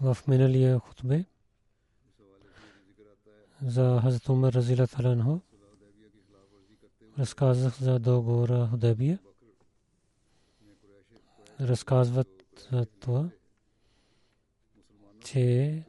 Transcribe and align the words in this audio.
в 0.00 0.18
миналия 0.28 0.78
хутбе. 0.78 1.24
За 3.66 4.00
Хазрат 4.02 4.28
Умар 4.28 4.52
Разила 4.52 4.86
Таланхо 4.86 5.40
разказах 7.18 7.78
за 7.80 7.98
договора 7.98 8.68
Худабия. 8.70 9.18
Разказват 11.60 12.28
за 12.70 12.86
това, 12.86 13.28
че 15.24 15.82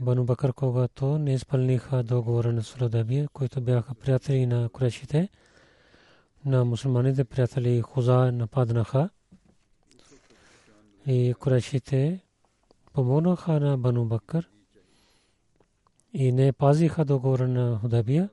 Бану 0.00 0.24
Бакър, 0.24 0.52
когато 0.52 1.18
не 1.18 1.34
изпълниха 1.34 2.02
договора 2.02 2.52
на 2.52 2.62
Худабия, 2.62 3.28
които 3.28 3.60
бяха 3.60 3.94
приятели 3.94 4.46
на 4.46 4.68
курешите, 4.68 5.28
на 6.44 6.64
мусулманите 6.64 7.24
приятели 7.24 7.80
Хуза 7.80 8.32
нападнаха 8.32 9.10
и 11.06 11.34
курешите 11.40 12.20
помогнаха 12.92 13.60
на 13.60 13.78
Бану 13.78 14.04
Бакър 14.04 14.50
и 16.12 16.32
не 16.32 16.52
пазиха 16.52 17.04
договора 17.04 17.48
на 17.48 17.78
Худабия. 17.78 18.28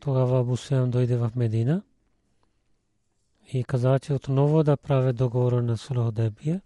Тогава 0.00 0.40
Абу 0.40 0.56
Суфян 0.56 0.90
дойде 0.90 1.16
в 1.16 1.32
Медина 1.36 1.82
и 3.52 3.64
каза, 3.64 3.98
че 3.98 4.12
отново 4.12 4.62
да 4.62 4.76
прави 4.76 5.12
договора 5.12 5.62
на 5.62 5.76
Худабия. 5.76 6.60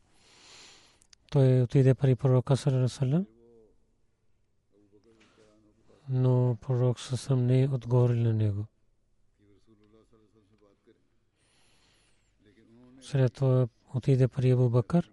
Той 1.31 1.63
отиде 1.63 1.95
при 1.95 2.15
пророка 2.15 2.57
Салалалалалалам, 2.57 3.27
но 6.09 6.57
пророк 6.61 7.01
съвсем 7.01 7.47
не 7.47 7.69
отговори 7.73 8.15
на 8.15 8.33
него. 8.33 8.65
След 13.03 13.33
това 13.33 13.69
отиде 13.95 14.29
при 14.29 14.51
Абу 14.51 14.69
Бакър, 14.69 15.13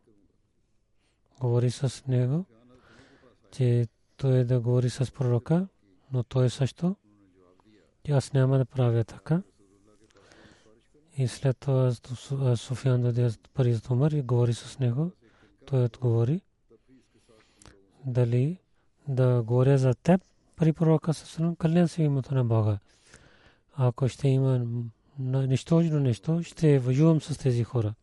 говори 1.39 1.71
с 1.71 2.03
него, 2.07 2.45
че 3.51 3.87
той 4.17 4.43
да 4.43 4.59
говори 4.59 4.89
с 4.89 5.11
пророка, 5.11 5.67
но 6.11 6.23
той 6.23 6.49
също, 6.49 6.95
че 8.05 8.11
аз 8.11 8.33
няма 8.33 8.57
да 8.57 8.65
правя 8.65 9.03
така. 9.03 9.41
И 11.17 11.27
след 11.27 11.57
това 11.57 11.91
Софиян 12.55 13.01
даде 13.01 13.29
пари 13.53 13.73
за 13.73 13.81
Умар 13.93 14.11
и 14.11 14.21
говори 14.21 14.53
с 14.53 14.79
него. 14.79 15.11
Той 15.65 15.83
отговори 15.83 16.41
дали 18.05 18.57
да 19.07 19.43
говоря 19.43 19.77
за 19.77 19.93
теб 19.93 20.21
при 20.55 20.73
пророка 20.73 21.13
с 21.13 21.55
кълня 21.57 21.87
се 21.87 22.03
името 22.03 22.35
на 22.35 22.45
Бога. 22.45 22.79
Ако 23.75 24.09
ще 24.09 24.27
има 24.27 24.65
нищожно 25.19 25.99
нещо, 25.99 26.43
ще 26.43 26.79
воювам 26.79 27.21
с 27.21 27.37
тези 27.37 27.63
хора. 27.63 27.93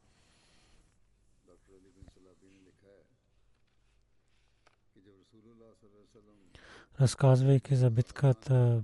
Разказвайки 7.01 7.77
за 7.77 7.91
битката 7.91 8.83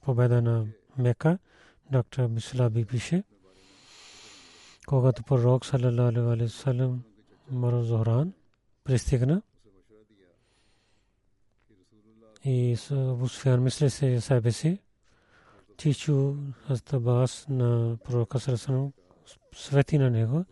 победа 0.00 0.42
на 0.42 0.66
Мека, 0.98 1.38
доктор 1.90 2.26
Мислаби 2.28 2.84
пише, 2.84 3.24
когато 4.86 5.22
пророк 5.22 5.66
салалалаху 5.66 6.30
алейхи 6.30 6.42
вассалам 6.42 7.02
Маро 7.50 7.82
Зохран 7.82 8.32
пристигна 8.84 9.42
и 12.44 12.76
Абу 12.90 13.28
Суфян 13.28 13.62
мисли 13.62 13.90
се 13.90 14.20
себе 14.20 14.52
си, 14.52 14.78
Чичу 15.76 16.34
Астабас 16.70 17.46
на 17.48 17.96
пророка 18.04 18.40
салалалаху 18.40 18.92
свети 19.54 19.98
на 19.98 20.10
него, 20.10 20.44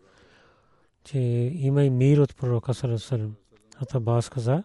че 1.05 1.19
има 1.55 1.84
и 1.84 1.91
мир 1.91 2.19
от 2.19 2.37
пророка 2.37 2.75
салалалаху 2.75 3.34
Астабас 3.83 4.28
каза, 4.28 4.65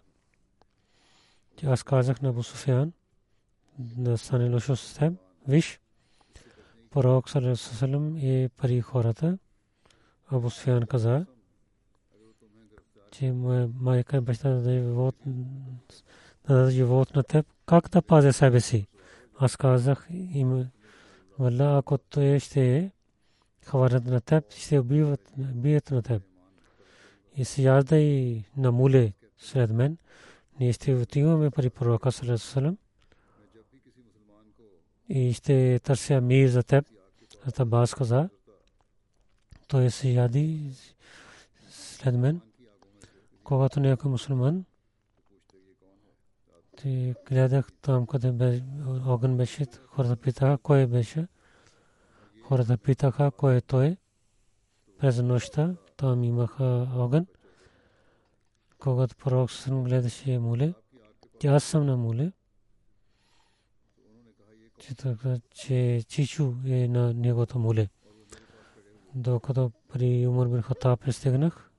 че 1.57 1.65
аз 1.65 1.83
казах 1.83 2.21
на 2.21 2.29
Абу 2.29 2.43
Суфян 2.43 2.93
да 3.79 4.17
стане 4.17 4.49
лошо 4.49 4.75
с 4.75 4.93
теб. 4.93 5.13
Виж, 5.47 5.79
пророк 6.89 7.29
салам 7.29 8.17
е 8.17 8.49
пари 8.57 8.81
хората. 8.81 9.37
Абу 10.31 10.49
Суфян 10.49 10.85
каза, 10.85 11.25
че 13.11 13.31
майка 13.31 14.21
баща 14.21 14.49
да 14.49 14.61
даде 16.47 16.71
живот 16.71 17.15
на 17.15 17.23
теб. 17.23 17.45
Как 17.65 17.89
да 17.89 18.01
пазя 18.01 18.33
себе 18.33 18.59
си? 18.59 18.87
Аз 19.39 19.57
казах 19.57 20.07
им, 20.11 20.69
валла, 21.39 21.77
ако 21.77 21.97
той 21.97 22.39
ще 22.39 22.91
хванат 23.65 24.05
на 24.05 24.21
теб, 24.21 24.53
ще 24.53 24.79
убиват, 24.79 25.31
бият 25.37 25.91
на 25.91 26.01
теб. 26.01 26.23
И 27.35 27.45
се 27.45 27.61
язда 27.61 27.97
и 27.97 28.43
на 28.57 28.71
муле 28.71 29.13
сред 29.37 29.71
мен 29.71 29.97
ние 30.59 30.73
ще 30.73 30.95
отиваме 30.95 31.51
при 31.51 31.69
пророка 31.69 32.11
Салам 32.11 32.77
и 35.09 35.33
ще 35.33 35.79
търся 35.83 36.21
мир 36.21 36.49
за 36.49 36.63
теб. 36.63 36.85
Атабас 37.47 37.93
каза, 37.93 38.29
той 39.67 39.89
се 39.89 40.09
яди 40.09 40.71
след 41.69 42.15
мен. 42.15 42.41
Когато 43.43 43.79
някой 43.79 44.11
мусулман, 44.11 44.65
ти 46.77 47.13
гледах 47.27 47.67
там, 47.81 48.07
къде 48.07 48.63
огън 49.05 49.37
беше, 49.37 49.65
хората 49.87 50.15
питаха 50.15 50.57
кой 50.57 50.87
беше. 50.87 51.27
Хората 52.43 52.77
питаха 52.77 53.31
кой 53.31 53.55
е 53.55 53.61
той. 53.61 53.97
През 54.99 55.21
нощта 55.21 55.75
там 55.97 56.23
имаха 56.23 56.87
огън 56.95 57.25
когато 58.79 59.15
пророк 59.15 59.51
съм 59.51 59.83
гледаше 59.83 60.39
муле, 60.39 60.73
че 61.41 61.47
аз 61.47 61.63
съм 61.63 61.85
на 61.85 61.97
муле, 61.97 62.31
че, 64.79 64.95
така, 64.95 65.37
че 65.51 66.03
Чичу 66.07 66.53
е 66.65 66.87
на 66.87 67.13
негото 67.13 67.59
муле. 67.59 67.89
Докато 69.15 69.71
при 69.89 70.27
Умар 70.27 70.47
бин 70.47 70.61
Хатаб 70.61 70.99
пристигнах, 70.99 71.71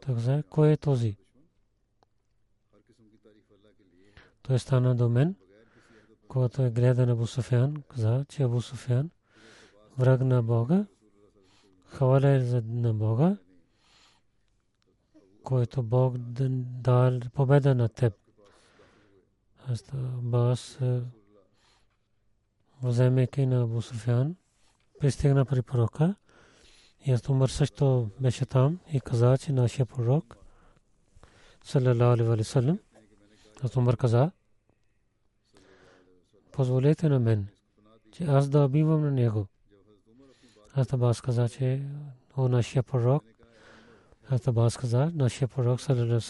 той 0.00 0.14
каза, 0.14 0.42
кой 0.50 0.72
е 0.72 0.76
този? 0.76 1.16
Той 4.42 4.58
стана 4.58 4.94
до 4.94 5.08
мен, 5.08 5.36
когато 6.28 6.62
е 6.62 6.70
гледа 6.70 7.06
на 7.06 7.12
Абу 7.12 7.26
Суфян, 7.26 7.82
каза, 7.88 8.24
че 8.28 8.42
Абу 8.42 8.60
Суфян, 8.60 9.10
враг 9.98 10.20
на 10.20 10.42
Бога, 10.42 10.86
хваля 11.86 12.28
е 12.28 12.40
за 12.40 12.62
на 12.66 12.94
Бога, 12.94 13.36
който 15.48 15.82
Бог 15.82 16.14
дал 16.18 17.20
победа 17.34 17.74
на 17.74 17.88
теб. 17.88 18.14
Аз 19.68 19.84
бас 20.22 20.78
вземайки 22.82 23.46
на 23.46 23.62
Абу 23.62 23.82
Суфян, 23.82 24.36
пристигна 25.00 25.44
при 25.44 25.62
пророка 25.62 26.14
и 27.06 27.12
аз 27.12 27.28
Умар 27.28 27.48
също 27.48 28.10
беше 28.20 28.46
там 28.46 28.80
и 28.92 29.00
каза, 29.00 29.38
че 29.38 29.52
нашия 29.52 29.86
пророк 29.86 30.36
саллалаху 31.64 32.12
алейхи 32.12 32.28
ва 32.28 32.44
саллям 32.44 32.78
аз 33.62 33.76
Умар 33.76 33.96
каза 33.96 34.30
позволете 36.52 37.08
на 37.08 37.20
мен 37.20 37.48
че 38.12 38.24
аз 38.24 38.48
да 38.48 38.68
бивам 38.68 39.02
на 39.02 39.10
него 39.10 39.46
аз 40.74 40.92
Абас 40.92 41.20
каза, 41.20 41.48
че 41.48 41.82
о 42.36 42.48
нашия 42.48 42.82
пророк 42.82 43.24
аз 44.30 44.48
Абас 44.48 44.76
каза, 44.76 45.10
нашия 45.14 45.48
пророк 45.48 45.80
саллалаху 45.80 46.20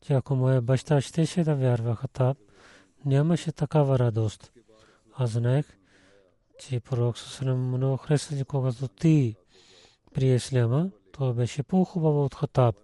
че. 0.00 0.12
Ако 0.12 0.36
моя 0.36 0.62
баща 0.62 1.00
щеше 1.00 1.44
да 1.44 1.54
вярва 1.54 1.96
Хатаб, 1.96 2.38
нямаше 3.04 3.52
такава 3.52 3.98
радост. 3.98 4.52
Аз 5.14 5.30
знаех, 5.30 5.66
че 6.58 6.80
пророк 6.80 7.18
Сусалам 7.18 7.68
много 7.68 7.96
хареса, 7.96 8.44
когато 8.44 8.88
ти 8.88 9.36
прие 10.14 10.34
Исляма, 10.34 10.90
това 11.12 11.32
беше 11.32 11.62
по-хубаво 11.62 12.24
от 12.24 12.34
Хатаб. 12.34 12.76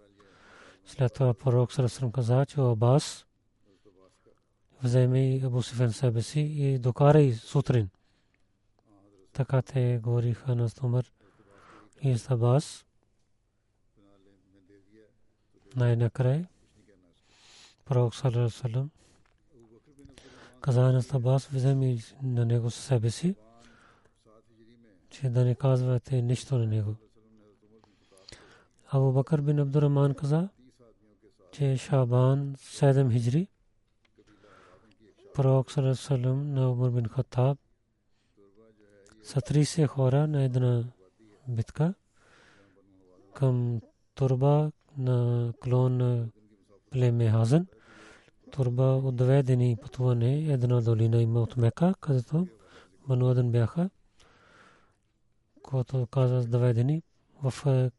След 0.87 1.15
това 1.15 1.35
пророк 1.35 1.73
Сусалам 1.73 2.13
каза, 2.13 2.47
че 2.47 2.61
Абас 2.61 3.27
вземе 4.83 5.41
Абу 5.45 5.63
Суфян 5.63 5.93
себе 5.93 6.23
си 6.23 6.41
и 6.41 6.79
докарай 6.79 7.33
сутрин. 7.33 7.89
Така 9.33 9.63
те 9.63 10.01
говориха 10.03 10.55
на 10.55 10.69
Стомър 10.69 11.13
и 12.03 12.17
Абас. 12.29 12.85
Най-накрай 15.77 16.45
пророк 17.85 18.15
Сусалам 18.15 18.91
каза 20.61 20.93
на 20.93 21.03
Абас, 21.13 21.47
вземи 21.47 22.01
на 22.23 22.45
него 22.45 22.71
себе 22.71 23.11
си 23.11 23.35
че 25.15 25.29
да 25.29 25.45
не 25.45 25.55
казвате 25.55 26.23
нищо 26.23 26.59
на 26.59 26.67
него. 26.67 26.95
Абу 28.91 29.13
Бакър 29.13 29.41
бин 29.41 29.59
Абдурахман 29.59 30.15
каза, 30.15 30.49
че 31.53 31.77
Шабан 31.77 32.55
7 32.55 33.13
хиджри, 33.13 33.49
пророк 35.35 35.71
Салам 35.71 36.55
на 36.55 36.71
Умар 36.71 36.91
бин 36.91 37.09
Хаттаб 37.09 37.59
са 39.23 39.41
30 39.41 39.87
хора 39.87 40.27
на 40.27 40.43
една 40.45 40.85
битка 41.49 41.95
към 43.35 43.81
турба 44.15 44.71
на 44.99 45.53
клон 45.61 45.97
на 45.97 46.27
племе 46.95 47.31
Хазан. 47.31 47.67
Турба 48.51 48.83
от 48.83 49.17
две 49.17 49.43
дни 49.43 49.77
пътуване, 49.83 50.53
една 50.53 50.81
долина 50.81 51.23
има 51.23 51.41
от 51.41 51.57
Мека, 51.57 51.95
където 52.01 52.47
Бануаден 53.09 53.51
бяха 53.51 53.91
който 55.65 56.07
каза 56.07 56.49
доведени 56.49 57.03
в 57.43 57.67
е, 57.67 57.91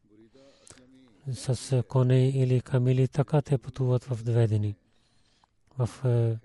с 1.33 1.83
коне 1.83 2.29
или 2.29 2.61
камили, 2.61 3.07
така 3.07 3.41
те 3.41 3.57
пътуват 3.57 4.03
в 4.03 4.23
две 4.23 4.47
дни. 4.47 4.75
В 5.77 6.05
е, 6.05 6.37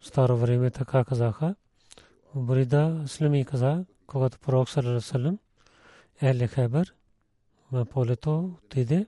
старо 0.00 0.36
време 0.36 0.70
така 0.70 1.04
казаха. 1.04 1.54
Брида 2.34 3.04
Слими 3.06 3.44
каза, 3.44 3.84
когато 4.06 4.38
пророк 4.38 4.68
Салам 4.70 5.38
Ехле 6.20 6.48
Хебър 6.48 6.94
в 7.72 7.84
полето 7.84 8.58
отиде, 8.64 9.06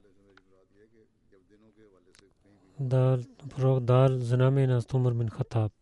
дал 2.88 3.18
пророк 3.50 3.80
дал 3.80 4.18
знаме 4.18 4.66
на 4.66 4.82
Тумар 4.82 5.12
бин 5.12 5.28
Хатаб. 5.28 5.72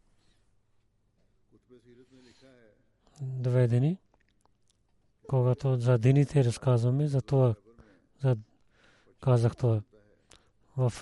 Доведени 3.23 3.99
когато 5.31 5.81
за 5.81 5.99
дините 5.99 6.45
разказваме, 6.45 7.09
за 7.09 7.23
това 7.23 7.55
за 8.23 8.37
казах 9.21 9.57
това. 9.57 9.83
В 10.77 10.93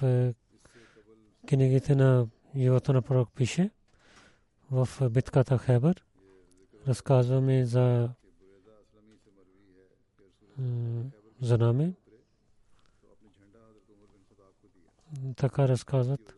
книгите 1.48 1.94
на 1.94 2.26
живота 2.56 2.92
на 2.92 3.02
пророк 3.02 3.32
пише, 3.34 3.70
в 4.70 4.88
битката 5.10 5.58
Хебър, 5.58 6.04
разказваме 6.86 7.64
за 7.64 8.10
за 11.40 11.58
нами. 11.58 11.94
Така 15.36 15.68
разказват, 15.68 16.34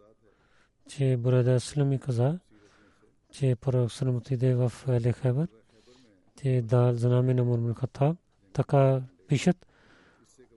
че 0.89 1.17
Бурада 1.17 1.61
Слами 1.61 1.99
каза, 1.99 2.39
че 3.33 3.57
пророк 3.61 3.93
Слам 3.93 4.17
отиде 4.17 4.55
в 4.55 4.73
Еле 4.89 5.13
Хебър 5.13 5.49
те 6.43 6.63
дал 6.63 6.95
знаме 6.95 7.35
на 7.35 7.45
Мурмин 7.45 7.75
Хатаб. 7.75 8.17
Така 8.53 9.03
пишат 9.29 9.67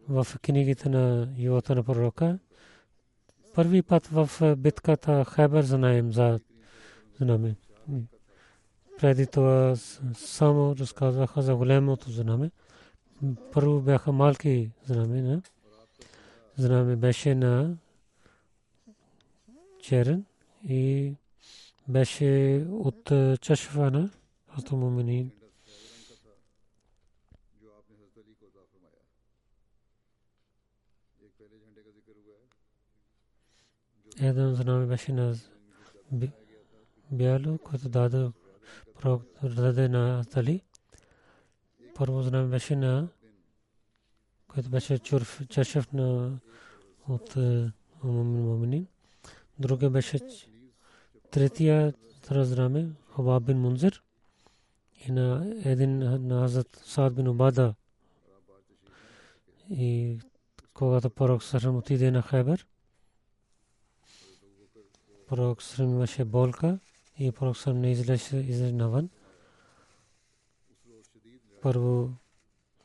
в 0.10 0.28
книгите 0.42 0.90
на 0.90 1.30
живота 1.38 1.76
на 1.76 1.84
пророка. 1.84 2.40
Първи 3.54 3.82
път 3.82 4.08
в 4.08 4.56
битката 4.56 5.26
Хайбер 5.26 5.64
знаем 5.64 6.14
за 6.14 6.40
знаме. 7.20 7.56
Преди 9.00 9.28
това 9.28 9.76
само 10.16 10.76
разказваха 10.76 11.42
за 11.42 11.56
големото 11.56 12.12
знаме. 12.12 12.52
Първо 13.52 13.82
бяха 13.82 14.12
малки 14.12 14.72
знаме. 14.86 15.42
Знаме 16.58 16.96
беше 16.96 17.36
на 17.36 17.78
черен 19.84 20.26
и 20.64 21.14
беше 21.88 22.66
от 22.70 23.12
чашвана, 23.42 24.10
автомобилин. 24.48 25.32
един 34.20 34.56
знаме 34.56 34.86
беше 34.86 35.14
на 35.14 35.36
бяло, 37.12 37.58
който 37.58 37.90
даде 37.90 38.30
даде 39.44 39.88
на 39.90 40.26
Али. 40.36 40.62
Първо 41.96 42.22
знаме 42.22 42.50
беше 42.50 42.76
на 42.76 43.08
който 44.48 44.70
беше 44.70 45.00
чашев 45.50 45.94
на 45.94 46.40
от 47.08 47.36
Муминин. 48.04 48.88
Другия 49.64 49.90
беше 49.90 50.20
третия 51.32 51.94
знаме 52.32 52.90
Хабаб 53.16 53.44
бин 53.44 53.58
Мунзир 53.62 54.04
и 55.08 55.12
на 55.12 55.54
един 55.66 56.00
на 56.28 56.46
Азат 56.46 56.82
Саад 56.86 57.16
бин 57.16 57.28
Убада 57.28 57.76
и 59.70 60.20
когато 60.74 61.10
пророк 61.10 61.44
Сарам 61.44 61.78
отиде 61.78 62.12
на 62.12 62.22
Хайбер, 62.22 62.68
пророк 65.28 65.62
Срам 65.62 65.90
имаше 65.90 66.26
болка 66.26 66.80
и 67.20 67.32
пророк 67.32 67.58
Срам 67.58 67.82
не 67.82 67.92
излезе 67.92 68.38
излезе 68.38 68.72
навън. 68.72 69.10
Първо 71.62 72.14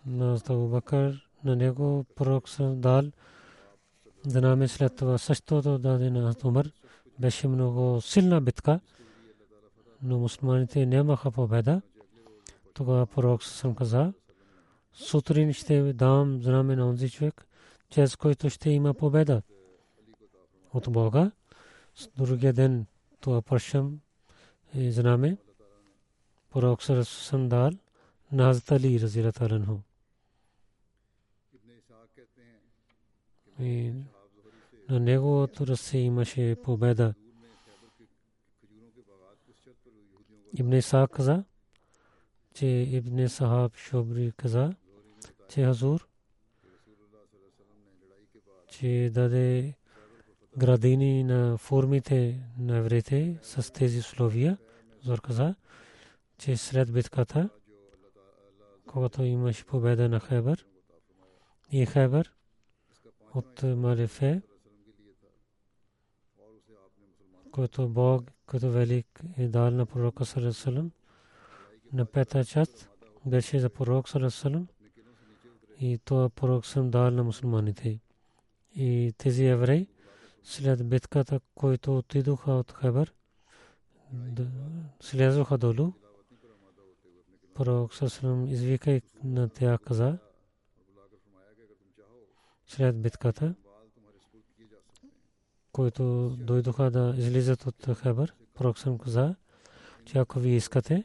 на 0.07 0.41
Абу 0.49 0.69
Бакър 0.69 1.29
на 1.45 1.57
него 1.57 2.05
пророк 2.15 2.49
Срам 2.49 2.81
дал 2.81 3.03
знаме 4.27 4.69
след 4.69 4.97
това 4.97 5.19
същото 5.19 5.79
даде 5.79 6.11
на 6.11 6.35
Умар. 6.45 6.71
Беше 7.19 7.49
много 7.49 8.01
силна 8.01 8.41
битка, 8.41 8.81
но 10.03 10.19
мусулманите 10.19 10.87
нямаха 10.87 11.31
победа. 11.31 11.83
Тогава 12.75 13.07
пророк 13.07 13.45
Срам 13.45 13.75
каза, 13.75 14.13
сутрин 14.93 15.53
ще 15.53 15.93
дам 15.93 16.43
знаме 16.43 16.77
на 16.77 16.89
онзи 16.89 17.11
човек, 17.11 17.47
чрез 17.91 18.17
който 18.17 18.51
ще 18.51 18.71
има 18.71 18.95
победа 18.95 19.43
от 20.75 20.93
Бога 20.93 21.31
другия 22.17 22.53
ден 22.53 22.87
това 23.21 23.43
прашам 23.43 24.01
и 24.75 24.93
знаме 24.93 25.37
пророк 26.51 26.83
сърсъм 26.83 27.49
дал 27.49 27.71
на 28.33 28.55
Hazrat 28.55 28.79
Ali 28.79 29.01
разират 29.01 29.41
аланху. 29.41 29.88
И 33.61 33.93
на 34.89 35.01
неговото 35.01 35.67
ръце 35.67 35.99
имаше 35.99 36.57
победа. 36.65 37.15
Ибн 40.59 40.81
Са 40.83 41.09
каза, 41.13 41.45
че 42.55 42.67
Ибн 42.67 43.29
Сахаб 43.29 43.77
Шобри 43.77 44.33
каза, 44.37 44.75
че 45.49 45.65
Хазур, 45.65 46.09
че 48.69 49.11
даде 49.15 49.75
градини 50.59 51.25
на 51.25 51.59
формите 51.59 52.41
на 52.59 52.77
евреите 52.77 53.39
с 53.43 53.73
тези 53.73 53.99
условия. 53.99 54.59
Зор 55.03 55.21
каза, 55.21 55.55
че 56.39 56.57
след 56.57 56.93
битката, 56.93 57.49
когато 58.87 59.23
имаше 59.23 59.65
победа 59.65 60.09
на 60.09 60.21
Хайбър, 60.21 60.67
и 61.71 61.87
Хайбър 61.87 62.38
от 63.35 63.63
Марифе, 63.63 64.43
който 67.53 67.89
Бог 67.89 68.31
като 68.47 68.71
велик 68.71 69.21
е 69.37 69.49
дал 69.49 69.71
на 69.71 69.87
пророка 69.87 70.25
Салесалам, 70.25 70.91
на 71.93 72.05
пета 72.05 72.45
част 72.45 72.91
беше 73.27 73.59
за 73.59 73.71
пророк 73.71 74.09
Салесалам 74.09 74.69
и 75.81 75.99
това 76.05 76.29
пророк 76.29 76.67
съм 76.67 76.91
дал 76.91 77.11
на 77.11 77.25
мусулманите. 77.25 78.01
И 78.75 79.15
тези 79.19 79.45
евреи 79.45 79.87
след 80.43 80.89
битката, 80.89 81.41
които 81.55 81.99
отидоха 81.99 82.53
от 82.53 82.73
Хайбър, 82.73 83.15
слязоха 85.01 85.59
долу. 85.59 85.93
Пророк 87.55 87.95
Салесалам 87.95 88.47
извика 88.47 89.01
на 89.25 89.49
тях 89.49 89.81
каза, 89.81 90.19
след 92.67 93.03
битката, 93.03 93.55
които 95.73 96.37
дойдоха 96.39 96.91
да 96.91 97.15
излизат 97.19 97.67
от 97.67 97.87
Хайбър, 97.97 98.35
пророк 98.55 98.79
съм 98.79 98.99
каза, 98.99 99.35
че 100.05 100.19
ако 100.19 100.41
ви 100.41 100.51
искате, 100.51 101.05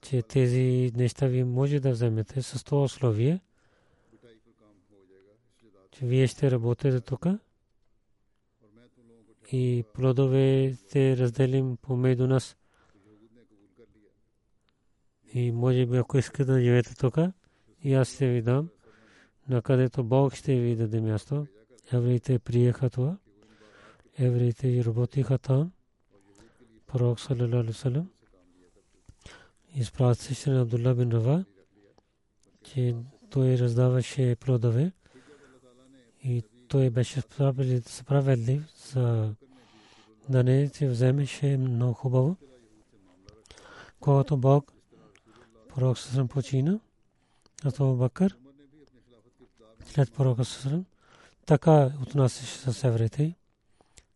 че 0.00 0.22
тези 0.22 0.92
неща 0.96 1.26
ви 1.26 1.44
може 1.44 1.80
да 1.80 1.90
вземете 1.90 2.42
с 2.42 2.64
това 2.64 2.82
условие, 2.82 3.40
че 5.90 6.06
вие 6.06 6.26
ще 6.26 6.50
работите 6.50 7.00
тук 7.00 7.26
и 9.52 9.84
плодове 9.94 10.76
разделим 10.94 11.76
помежду 11.76 12.26
нас. 12.26 12.56
И 15.34 15.52
може 15.52 15.86
би 15.86 15.96
ако 15.96 16.18
искате 16.18 16.44
да 16.44 16.60
живеете 16.60 16.94
тук, 16.94 17.16
и 17.84 17.94
аз 17.94 18.14
ще 18.14 18.28
ви 18.28 18.42
дам, 18.42 18.68
на 19.48 19.62
където 19.62 20.04
Бог 20.04 20.34
ще 20.34 20.60
ви 20.60 20.76
даде 20.76 21.00
място. 21.00 21.46
Евреите 21.92 22.38
приеха 22.38 22.90
това. 22.90 23.18
Евреите 24.18 24.84
работиха 24.84 25.38
там. 25.38 25.72
Пророк 26.86 27.18
вассалам 27.18 28.08
изпрати 29.74 30.34
се 30.34 30.50
на 30.50 30.60
Абдулла 30.60 30.94
бин 30.94 31.12
Рава, 31.12 31.44
че 32.62 32.94
той 33.30 33.58
раздаваше 33.58 34.36
плодове 34.40 34.92
и 36.24 36.42
той 36.68 36.90
беше 36.90 37.20
справедлив 37.86 38.70
за 38.92 39.34
да 40.28 40.44
не 40.44 40.68
се 40.68 40.88
вземеше 40.88 41.56
много 41.56 41.92
хубаво. 41.92 42.36
Когато 44.00 44.36
Бог 44.36 44.72
пророк 45.68 45.98
Сасрам 45.98 46.28
почина, 46.28 46.80
а 47.64 47.72
това 47.72 47.94
Бакър, 47.94 48.36
след 49.88 50.12
пророка 50.12 50.44
Сасрам, 50.44 50.84
така 51.46 51.92
отнасяше 52.02 52.72
с 52.72 52.84
евреите, 52.84 53.34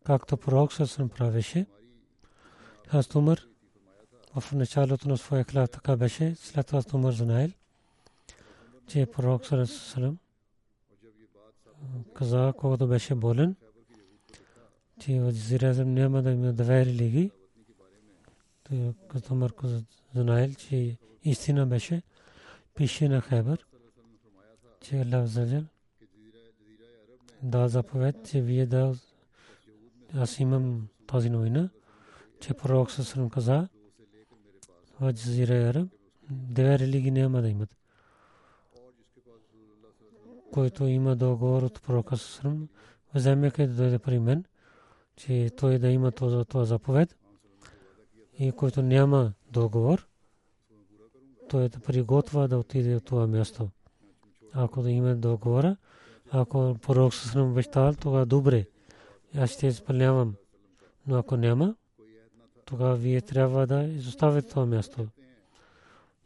както 0.03 0.37
пророк 0.37 0.73
Сасрам 0.73 1.09
правеше. 1.09 1.65
Аз 2.89 3.15
Умар 3.15 3.39
в 4.39 4.51
началото 4.51 5.09
на 5.09 5.17
своя 5.17 5.43
хляв 5.43 5.69
така 5.69 5.95
беше, 5.95 6.35
след 6.35 6.67
това 6.67 6.83
Умар 6.93 7.13
знаел, 7.13 7.51
че 8.87 9.05
пророк 9.05 9.45
Сасрам 9.45 10.17
каза, 12.13 12.53
когато 12.57 12.87
беше 12.87 13.15
болен, 13.15 13.55
че 14.99 15.19
в 15.19 15.31
Джизиразъм 15.31 15.93
няма 15.93 16.21
да 16.21 16.31
има 16.31 16.53
две 16.53 16.85
религии. 16.85 17.31
Като 19.07 19.33
Умар 19.33 19.51
знаел, 20.15 20.53
че 20.53 20.97
истина 21.23 21.65
беше, 21.65 22.01
пише 22.75 23.09
на 23.09 23.21
Хайбър, 23.21 23.65
че 24.83 25.01
Аллах 25.01 25.25
Заджал 25.25 25.63
да 27.43 27.67
заповед, 27.67 28.29
че 28.29 28.41
вие 28.41 28.65
да 28.65 28.95
аз 30.13 30.39
имам 30.39 30.87
тази 31.07 31.29
новина, 31.29 31.69
че 32.39 32.53
пророк 32.53 32.91
Сасрам 32.91 33.29
каза, 33.29 33.67
в 34.99 35.13
Джазира 35.13 35.53
Араб, 35.53 35.89
две 36.29 36.79
религии 36.79 37.11
няма 37.11 37.41
да 37.41 37.49
имат. 37.49 37.69
Който 40.51 40.87
има 40.87 41.15
договор 41.15 41.63
от 41.63 41.81
пророка 41.81 42.17
Сасрам, 42.17 42.67
вземеки 43.13 43.67
да 43.67 43.73
дойде 43.73 43.99
при 43.99 44.19
мен, 44.19 44.45
че 45.15 45.49
той 45.57 45.79
да 45.79 45.89
има 45.89 46.11
това 46.11 46.65
заповед. 46.65 47.15
И 48.39 48.51
който 48.51 48.81
няма 48.81 49.33
договор, 49.51 50.07
той 51.49 51.69
да 51.69 51.79
приготва 51.79 52.47
да 52.47 52.57
отиде 52.57 52.95
от 52.95 53.05
това 53.05 53.27
място. 53.27 53.69
Ако 54.53 54.81
да 54.81 54.91
има 54.91 55.15
договора, 55.15 55.77
ако 56.31 56.75
пророк 56.81 57.13
Сасрам 57.13 57.51
обещал, 57.51 57.93
тогава 57.93 58.25
добре. 58.25 58.65
Аз 59.37 59.49
ще 59.49 59.67
изпълнявам. 59.67 60.35
Но 61.07 61.17
ако 61.17 61.37
няма, 61.37 61.75
тогава 62.65 62.95
вие 62.95 63.21
трябва 63.21 63.67
да 63.67 63.83
изоставите 63.83 64.49
това 64.49 64.65
място. 64.65 65.07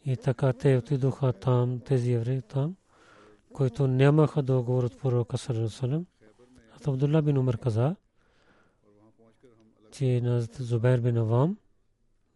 И 0.05 0.17
така 0.17 0.53
те 0.53 0.77
отидоха 0.77 1.33
там, 1.33 1.79
тези 1.79 2.11
евреи 2.13 2.41
там, 2.41 2.75
които 3.53 3.87
нямаха 3.87 4.41
договор 4.41 4.83
от 4.83 4.99
пророка 4.99 5.37
Салам. 5.37 6.05
А 6.71 6.89
Абдулла 6.89 7.21
бин 7.21 7.37
Умар 7.37 7.57
каза, 7.57 7.95
че 9.91 10.21
на 10.21 10.41
Зубайр 10.41 10.99
бин 10.99 11.17
Авам 11.17 11.57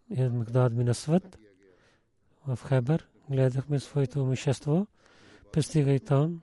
и 0.10 0.24
Мигдад 0.24 0.76
бин 0.76 0.90
Асват 0.90 1.38
в 2.48 2.60
Хайбър 2.64 3.08
гледахме 3.30 3.80
своето 3.80 4.20
имущество, 4.20 4.88
пристигай 5.54 6.00
там, 6.00 6.42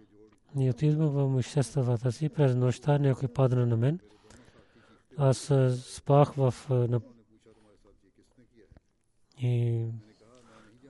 ние 0.54 0.70
отидохме 0.70 1.06
в 1.06 1.20
имуществата 1.20 2.12
си, 2.12 2.28
през 2.28 2.54
нощта 2.54 2.98
някой 2.98 3.28
падна 3.28 3.66
на 3.66 3.76
мен. 3.76 4.00
Аз 5.16 5.52
спах 5.76 6.32
в 6.32 6.54
и 9.40 9.84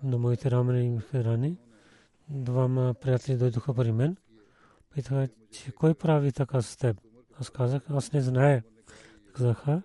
на 0.02 0.18
моите 0.18 0.50
рамени 0.50 1.00
рани. 1.14 1.58
Двама 2.28 2.94
приятели 3.00 3.36
дойдоха 3.36 3.74
при 3.74 3.92
мен. 3.92 4.16
Питаха, 4.94 5.28
че 5.50 5.72
кой 5.72 5.94
прави 5.94 6.32
така 6.32 6.62
с 6.62 6.76
теб? 6.76 6.96
Аз 7.40 7.50
казах, 7.50 7.82
аз 7.90 8.12
не 8.12 8.20
зная. 8.20 8.64
Казаха, 9.32 9.82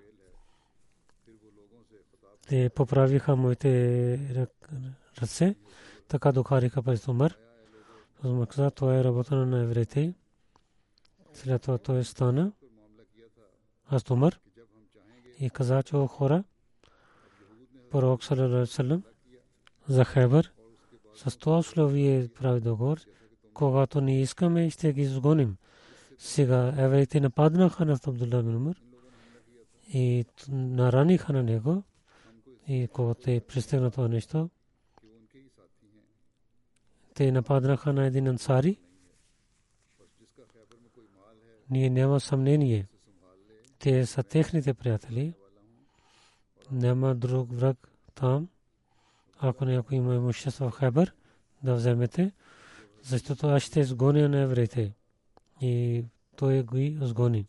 те 2.48 2.70
поправиха 2.70 3.36
моите 3.36 4.48
ръце, 5.22 5.56
така 6.08 6.32
докариха 6.32 6.84
през 6.84 7.08
Умар. 7.08 7.38
Аз 8.24 8.48
каза, 8.48 8.72
това 8.72 8.98
е 8.98 9.04
работа 9.04 9.36
на 9.36 9.60
евреите. 9.60 10.14
След 11.34 11.62
това 11.62 11.78
той 11.78 12.04
стана. 12.04 12.52
Аз 13.88 14.12
Умар 14.12 14.40
и 15.40 15.50
каза, 15.50 15.84
че 15.84 15.96
хора, 15.96 16.44
пророк 17.92 18.24
саллалаху 18.24 19.02
за 19.88 20.06
Хайбър. 20.06 20.54
С 21.16 21.38
това 21.38 21.58
условие 21.58 22.28
прави 22.28 22.62
договор. 22.62 23.00
Когато 23.54 24.02
не 24.02 24.22
искаме, 24.22 24.70
ще 24.70 24.94
ги 24.94 25.02
изгоним. 25.02 25.58
Сега 26.18 26.74
евреите 26.78 27.20
нападнаха 27.20 27.86
на 27.86 28.00
Абдулла 28.08 28.44
бин 28.44 28.56
Умар 28.56 28.82
и 29.94 30.26
нараниха 30.50 31.34
на 31.34 31.44
него. 31.44 31.84
И 32.68 32.88
когато 32.94 33.22
те 33.22 33.42
пристигна 33.48 33.92
това 33.92 34.08
нещо, 34.08 34.50
те 37.14 37.32
нападнаха 37.32 37.94
на 37.94 38.06
един 38.06 38.28
ансари. 38.28 38.80
Ние 41.70 41.90
няма 41.90 42.20
съмнение. 42.20 42.88
Те 43.80 44.06
са 44.06 44.24
техните 44.24 44.74
приятели 44.74 45.34
няма 46.74 47.16
друг 47.16 47.54
враг 47.54 47.92
там. 48.16 48.48
Ако 49.40 49.66
някой 49.66 49.98
има 49.98 50.16
имущество 50.16 50.70
в 50.70 50.72
Хайбър, 50.72 51.14
да 51.64 51.76
вземете, 51.76 52.32
защото 53.04 53.48
аз 53.48 53.64
ще 53.64 53.80
изгоня 53.80 54.30
на 54.30 54.40
евреите. 54.40 54.94
И 55.62 56.06
той 56.36 56.64
го 56.64 56.78
изгони. 56.78 57.48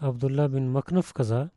Абдулла 0.00 0.48
бин 0.48 0.70
Макнав 0.70 1.12
каза, 1.12 1.48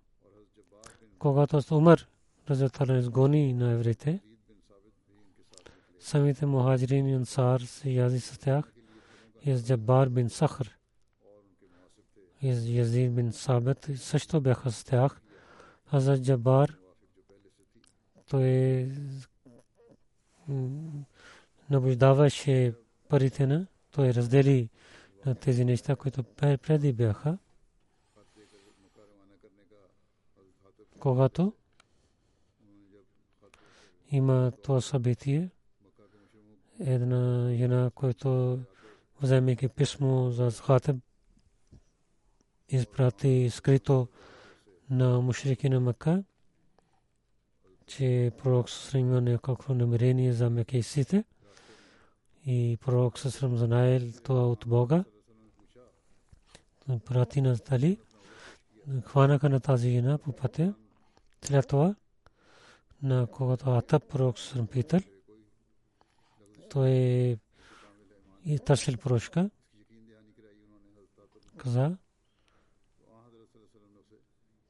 когато 1.19 1.75
Умар 1.75 2.07
Разатала 2.49 2.97
изгони 2.97 3.53
на 3.53 3.71
евреите, 3.71 4.19
самите 5.99 6.45
мухаджирин 6.45 7.07
и 7.07 7.13
ансар 7.13 7.59
се 7.59 7.89
язи 7.89 8.19
с 8.19 8.37
тях 8.39 8.73
и 9.45 9.55
с 9.55 9.65
Джабар 9.65 10.09
бин 10.09 10.29
Сахр 10.29 10.79
Язид 12.41 13.15
бин 13.15 13.31
Сабет 13.31 13.89
също 13.95 14.41
бяха 14.41 14.71
с 14.71 14.83
тях. 14.83 15.21
Хазрат 15.85 16.23
Джабар 16.23 16.77
той 18.29 18.91
наблюдаваше 21.69 22.73
парите 23.09 23.47
на, 23.47 23.67
той 23.91 24.13
раздели 24.13 24.69
на 25.25 25.35
тези 25.35 25.65
неща, 25.65 25.95
които 25.95 26.23
преди 26.23 26.93
бяха. 26.93 27.37
Когато 30.99 31.53
има 34.11 34.51
това 34.63 34.81
събитие, 34.81 35.49
една 36.79 37.53
жена, 37.55 37.91
която 37.95 38.59
вземайки 39.21 39.67
писмо 39.67 40.29
за 40.29 40.51
Хатеб, 40.51 40.95
изпрати 42.69 43.49
скрито 43.51 44.07
на 44.89 45.21
мушрики 45.21 45.69
на 45.69 45.79
Макка, 45.79 46.23
че 47.87 48.31
пророк 48.37 48.69
Сусрам 48.69 49.01
има 49.01 49.21
някакво 49.21 49.73
намерение 49.73 50.33
за 50.33 50.49
мекейсите 50.49 51.23
и 52.45 52.77
пророк 52.81 53.19
Сусрам 53.19 53.57
знаел 53.57 54.11
това 54.23 54.47
от 54.47 54.63
Бога. 54.67 55.03
Прати 57.05 57.41
на 57.41 57.57
Тали, 57.57 57.99
хванаха 59.05 59.49
на 59.49 59.59
тази 59.59 59.91
жена 59.91 60.17
по 60.17 60.31
пътя. 60.31 60.73
След 61.41 61.67
това, 61.67 61.95
на 63.03 63.27
когато 63.27 63.69
Атаб 63.69 64.03
пророк 64.03 64.39
Сусрам 64.39 64.67
питал, 64.67 64.99
той 66.69 66.91
и 68.45 68.59
търсил 68.65 68.97
прошка. 68.97 69.49
Каза, 71.57 71.97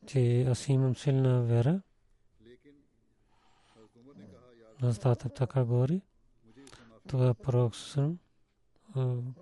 че 0.08 0.42
аз 0.44 0.70
имам 0.70 0.96
силна 0.96 1.42
вера. 1.42 1.82
Настата 4.82 5.30
така 5.30 5.64
говори. 5.64 6.02
Това 7.08 7.34
пророк 7.34 7.76
Сусрам 7.76 8.20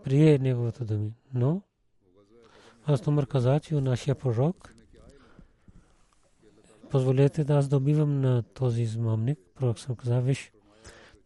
прие 0.03 0.37
неговото 0.37 0.85
думи. 0.85 1.13
Но 1.33 1.61
аз 2.85 3.07
Умар 3.07 3.27
каза, 3.27 3.59
че 3.59 3.75
нашия 3.75 4.15
пророк 4.15 4.73
позволете 6.89 7.43
да 7.43 7.53
аз 7.53 7.67
добивам 7.67 8.21
на 8.21 8.43
този 8.43 8.81
измамник. 8.81 9.39
Пророк 9.55 9.79
съм 9.79 9.95
каза, 9.95 10.21
виж, 10.21 10.51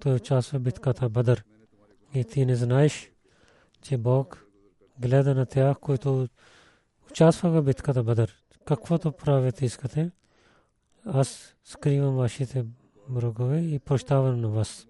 той 0.01 0.15
участва 0.15 0.59
в 0.59 0.61
битката 0.61 1.09
Бадър. 1.09 1.43
И 2.13 2.23
ти 2.23 2.45
не 2.45 2.55
знаеш, 2.55 3.11
че 3.81 3.97
Бог 3.97 4.45
гледа 4.99 5.35
на 5.35 5.45
тях, 5.45 5.79
които 5.79 6.27
участваха 7.11 7.61
в 7.61 7.65
битката 7.65 8.03
Бадър. 8.03 8.43
Каквото 8.65 9.11
правите 9.11 9.65
искате, 9.65 10.11
аз 11.05 11.55
скривам 11.63 12.15
вашите 12.15 12.65
врагове 13.09 13.59
и 13.59 13.79
прощавам 13.79 14.41
на 14.41 14.49
вас. 14.49 14.87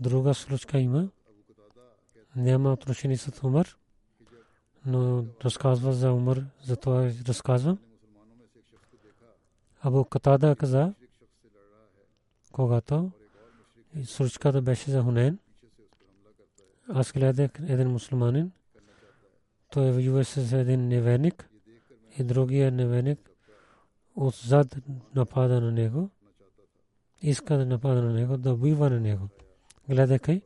Друга 0.00 0.34
случка 0.34 0.78
има. 0.78 1.08
Няма 2.36 2.72
отношение 2.72 3.16
с 3.16 3.42
Умар, 3.42 3.76
но 4.86 5.24
разказва 5.44 5.92
за 5.92 6.12
Умар, 6.12 6.44
за 6.64 6.76
това 6.76 7.10
разказвам. 7.28 7.78
Абу 9.86 10.04
Катада 10.04 10.56
каза, 10.56 10.94
когато 12.52 13.10
случката 14.04 14.62
беше 14.62 14.90
за 14.90 15.02
Хунен, 15.02 15.38
аз 16.88 17.12
гледах 17.12 17.50
един 17.68 17.88
мусулманин, 17.88 18.52
той 19.70 19.92
воюва 19.92 20.24
с 20.24 20.52
един 20.52 20.88
неверник 20.88 21.50
и 22.18 22.24
другия 22.24 22.72
неверник 22.72 23.30
отзад 24.16 24.76
напада 25.14 25.60
на 25.60 25.72
него, 25.72 26.10
иска 27.22 27.56
да 27.56 27.66
напада 27.66 28.02
на 28.02 28.12
него, 28.12 28.36
да 28.36 28.52
убива 28.52 28.90
на 28.90 29.00
него. 29.00 29.28
Гледайки, 29.88 30.42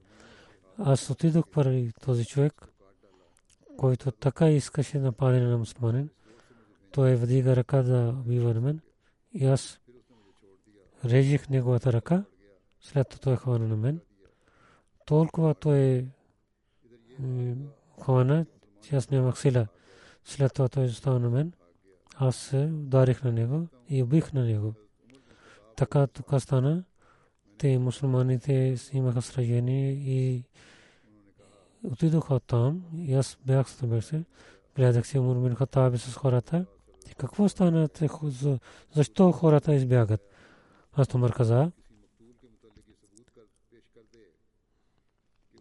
аз 0.79 1.11
отидох 1.11 1.49
първи 1.49 1.93
този 2.05 2.25
човек, 2.25 2.69
който 3.77 4.13
така 4.13 4.51
искаше 4.51 4.99
да 4.99 5.05
нападе 5.05 5.41
на 5.41 5.59
мусулманин. 5.59 6.11
Той 6.93 7.17
вдига 7.17 7.57
ръка 7.57 7.83
да 7.83 8.15
убива 8.25 8.55
на 8.55 8.61
мен 8.61 8.81
и 9.33 9.47
аз 9.47 9.81
режих 11.05 11.49
неговата 11.49 11.93
ръка, 11.93 12.25
след 12.81 13.09
това 13.21 13.37
хвана 13.37 13.69
на 13.69 13.77
мен. 13.77 14.01
Толкова 15.07 15.55
той 15.55 16.07
хвана, 18.03 18.47
че 18.83 18.97
аз 18.97 19.11
нямах 19.11 19.39
сила. 19.39 19.67
След 20.25 20.55
това 20.55 20.69
той 20.69 20.89
застава 20.89 21.19
на 21.19 21.31
мен. 21.31 21.53
Аз 22.17 22.37
се 22.37 22.57
ударих 22.57 23.23
на 23.23 23.33
него 23.33 23.67
и 23.89 24.03
убих 24.03 24.33
на 24.33 24.45
него. 24.45 24.75
Така 25.77 26.07
тук 26.07 26.41
стана. 26.41 26.85
Те 27.59 27.79
мусулманите 27.79 28.77
имаха 28.93 29.23
сражение 29.23 29.93
и 29.93 30.45
отидоха 31.83 32.41
там. 32.41 32.85
И 32.97 33.15
аз 33.15 33.39
бях 33.47 33.71
с. 33.71 34.25
Гледах 34.77 35.07
си 35.07 35.19
Умар 35.19 35.49
бин 35.49 35.99
с 35.99 36.15
хората. 36.15 36.67
Какво 37.19 37.49
стана? 37.49 37.89
Защо 38.95 39.33
хората 39.33 39.75
избягат? 39.75 40.21
Аз 40.93 41.15
Умар 41.15 41.33
каза. 41.33 41.73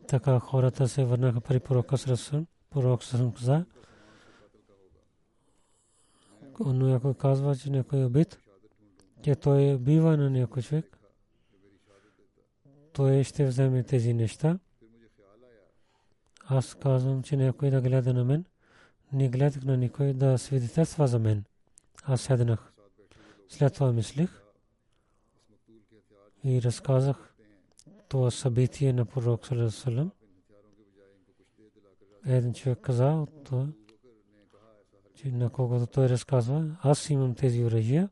Така 0.08 0.40
хората 0.40 0.88
се 0.88 1.06
върнаха 1.06 1.42
при 1.42 1.60
пророка 1.60 1.98
Сръсън. 1.98 2.48
Пророк 2.70 3.04
Сръсън 3.04 3.34
каза. 3.34 3.66
Но 6.60 6.88
някой 6.88 7.14
казва, 7.14 7.56
че 7.56 7.70
някой 7.70 8.00
е 8.00 8.06
убит, 8.06 8.40
че 9.24 9.36
той 9.36 9.78
бива 9.78 10.18
на 10.18 10.30
някой 10.30 10.64
човек. 10.64 10.98
Той 12.94 13.24
ще 13.24 13.46
вземе 13.46 13.84
тези 13.84 14.14
неща. 14.14 14.60
Аз 16.46 16.76
казвам, 16.76 17.24
че 17.24 17.38
някой 17.38 17.70
да 17.70 17.82
гледа 17.82 18.14
на 18.14 18.26
мен. 18.26 18.46
Не 19.14 19.30
гледах 19.30 19.64
на 19.64 19.78
никой 19.78 20.14
да 20.14 20.38
свидетелства 20.38 21.08
за 21.08 21.20
мен. 21.20 21.44
Аз 22.04 22.22
седнах. 22.22 22.74
След 23.50 23.74
това 23.74 23.92
мислих 23.92 24.42
и 26.44 26.62
разказах 26.62 27.34
това 28.10 28.32
събитие 28.32 28.94
на 28.94 29.06
пророк 29.06 29.48
Салам. 29.70 30.12
Един 32.26 32.54
човек 32.54 32.80
каза, 32.82 33.26
че 35.16 35.32
на 35.32 35.50
когото 35.50 35.88
той 35.88 36.10
разказва, 36.10 36.78
аз 36.82 37.10
имам 37.10 37.36
тези 37.36 37.64
оръжия, 37.64 38.10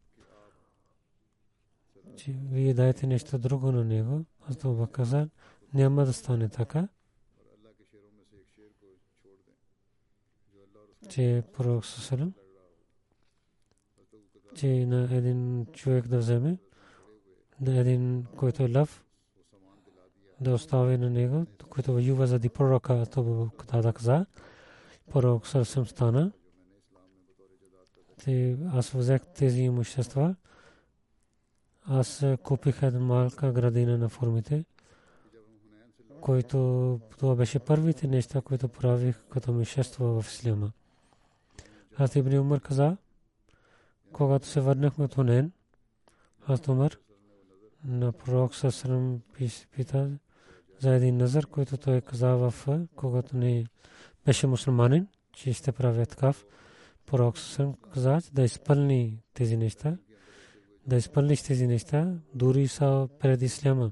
че 2.18 2.32
вие 2.32 2.74
дайте 2.74 3.08
нещо 3.08 3.38
друго 3.38 3.72
на 3.72 3.84
него. 3.84 4.26
Аз 4.50 4.58
това 4.58 4.88
каза, 4.88 5.30
няма 5.74 6.06
да 6.06 6.14
стане 6.14 6.50
така. 6.50 6.88
Че 11.10 11.44
пророк 11.54 11.86
Салам, 11.86 12.34
че 14.56 14.86
на 14.86 15.16
един 15.16 15.66
човек 15.66 16.08
да 16.08 16.18
вземе, 16.18 16.58
да 17.62 17.78
един, 17.78 18.26
който 18.38 18.64
е 18.64 18.72
лъв, 18.76 19.06
да 20.42 20.54
остави 20.54 20.98
на 20.98 21.10
него, 21.10 21.46
който 21.70 21.94
воюва 21.94 22.28
заради 22.28 22.50
пророка, 22.50 23.06
то 23.12 23.50
да 23.74 23.94
каза. 23.94 24.26
Пророк 25.12 25.48
съвсем 25.48 25.86
стана. 25.86 26.32
Те, 28.24 28.58
аз 28.74 28.90
взех 28.90 29.22
тези 29.36 29.62
имущества. 29.62 30.36
Аз 31.84 32.26
купих 32.44 32.84
една 32.84 33.00
малка 33.00 33.52
градина 33.52 33.98
на 33.98 34.10
формите, 34.10 34.66
който 36.22 37.00
това 37.18 37.36
беше 37.36 37.60
първите 37.60 38.08
неща, 38.08 38.42
които 38.42 38.68
правих 38.68 39.24
като 39.30 39.54
мишество 39.54 40.22
в 40.22 40.28
Ислама. 40.28 40.72
Аз 41.98 42.16
Ибн 42.16 42.38
Умар 42.38 42.62
каза, 42.62 42.98
когато 44.12 44.48
се 44.48 44.62
върнахме 44.62 45.06
от 45.06 45.16
Хунен, 45.16 45.52
аз 46.48 46.68
Умар 46.68 46.98
на 47.86 48.12
пророк 48.12 48.56
Сасрам 48.56 49.22
пита, 49.72 50.12
за 50.80 50.96
един 50.96 51.18
назар, 51.18 51.46
който 51.46 51.78
той 51.78 52.02
каза 52.02 52.28
в 52.28 52.54
когато 52.96 53.38
не 53.38 53.66
беше 54.26 54.48
мусулманин, 54.48 55.08
че 55.34 55.54
ще 55.54 55.72
прави 55.72 56.06
такав. 56.06 56.46
Пророк 57.06 57.38
съм 57.38 57.74
каза, 57.74 58.20
да 58.34 58.44
изпълни 58.44 59.20
тези 59.34 59.58
неща, 59.58 59.98
да 60.88 60.96
изпълниш 60.96 61.42
тези 61.42 61.68
неща, 61.68 62.14
дори 62.34 62.68
са 62.68 63.10
пред 63.20 63.42
исляма. 63.42 63.92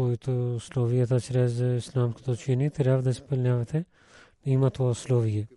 Които 0.00 0.60
словията 0.60 1.20
чрез 1.20 1.60
исламското 1.60 2.30
учение 2.30 2.70
трябва 2.70 3.02
да 3.02 3.10
изпълнявате. 3.10 3.84
Има 4.44 4.70
това 4.70 4.94
словие. 4.94 5.48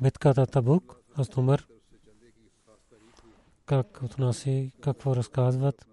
Битката 0.00 0.46
Табук, 0.46 0.96
Астумър 1.18 1.66
как 3.66 4.02
отнаси, 4.02 4.72
какво 4.80 5.16
разказват 5.16 5.86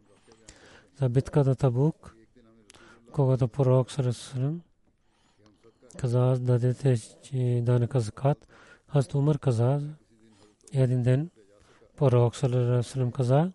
за 1.00 1.10
битката 1.10 1.56
Табук, 1.56 2.16
когато 3.12 3.48
пророк 3.48 3.92
Сарасалам 3.92 4.62
каза 5.98 6.38
дадете 6.40 6.96
данъка 7.62 8.00
закат. 8.00 8.48
Аз 8.88 9.16
Умар 9.16 9.40
каза 9.40 9.82
един 10.74 11.04
ден 11.04 11.30
пророк 11.98 12.36
Сарасалам 12.36 13.12
каза, 13.12 13.52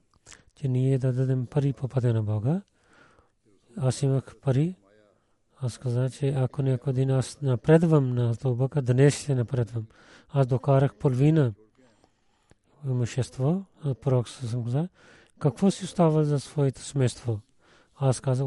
че 0.55 0.69
ние 0.69 0.99
да 0.99 1.13
дадем 1.13 1.47
пари 1.47 1.73
по 1.73 1.89
пътя 1.89 2.15
на 2.15 2.23
Бога. 2.23 2.63
Аз 3.77 4.03
имах 4.03 4.37
пари. 4.41 4.77
Аз 5.57 5.79
казах, 5.79 6.13
че 6.13 6.29
ако 6.29 6.63
някой 6.63 6.93
ден 6.93 7.11
аз 7.11 7.41
напредвам 7.41 8.15
на 8.15 8.37
Тобака, 8.37 8.83
днес 8.83 9.23
ще 9.23 9.35
напредвам. 9.35 9.87
Аз 10.29 10.47
докарах 10.47 10.95
половина 10.95 11.55
имущество. 12.87 13.65
Пророк 14.01 14.29
съм 14.29 14.65
казал, 14.65 14.89
какво 15.39 15.71
си 15.71 15.85
остава 15.85 16.25
за 16.25 16.41
своето 16.41 16.81
семейство? 16.81 17.41
Аз 17.97 18.21
казах, 18.21 18.47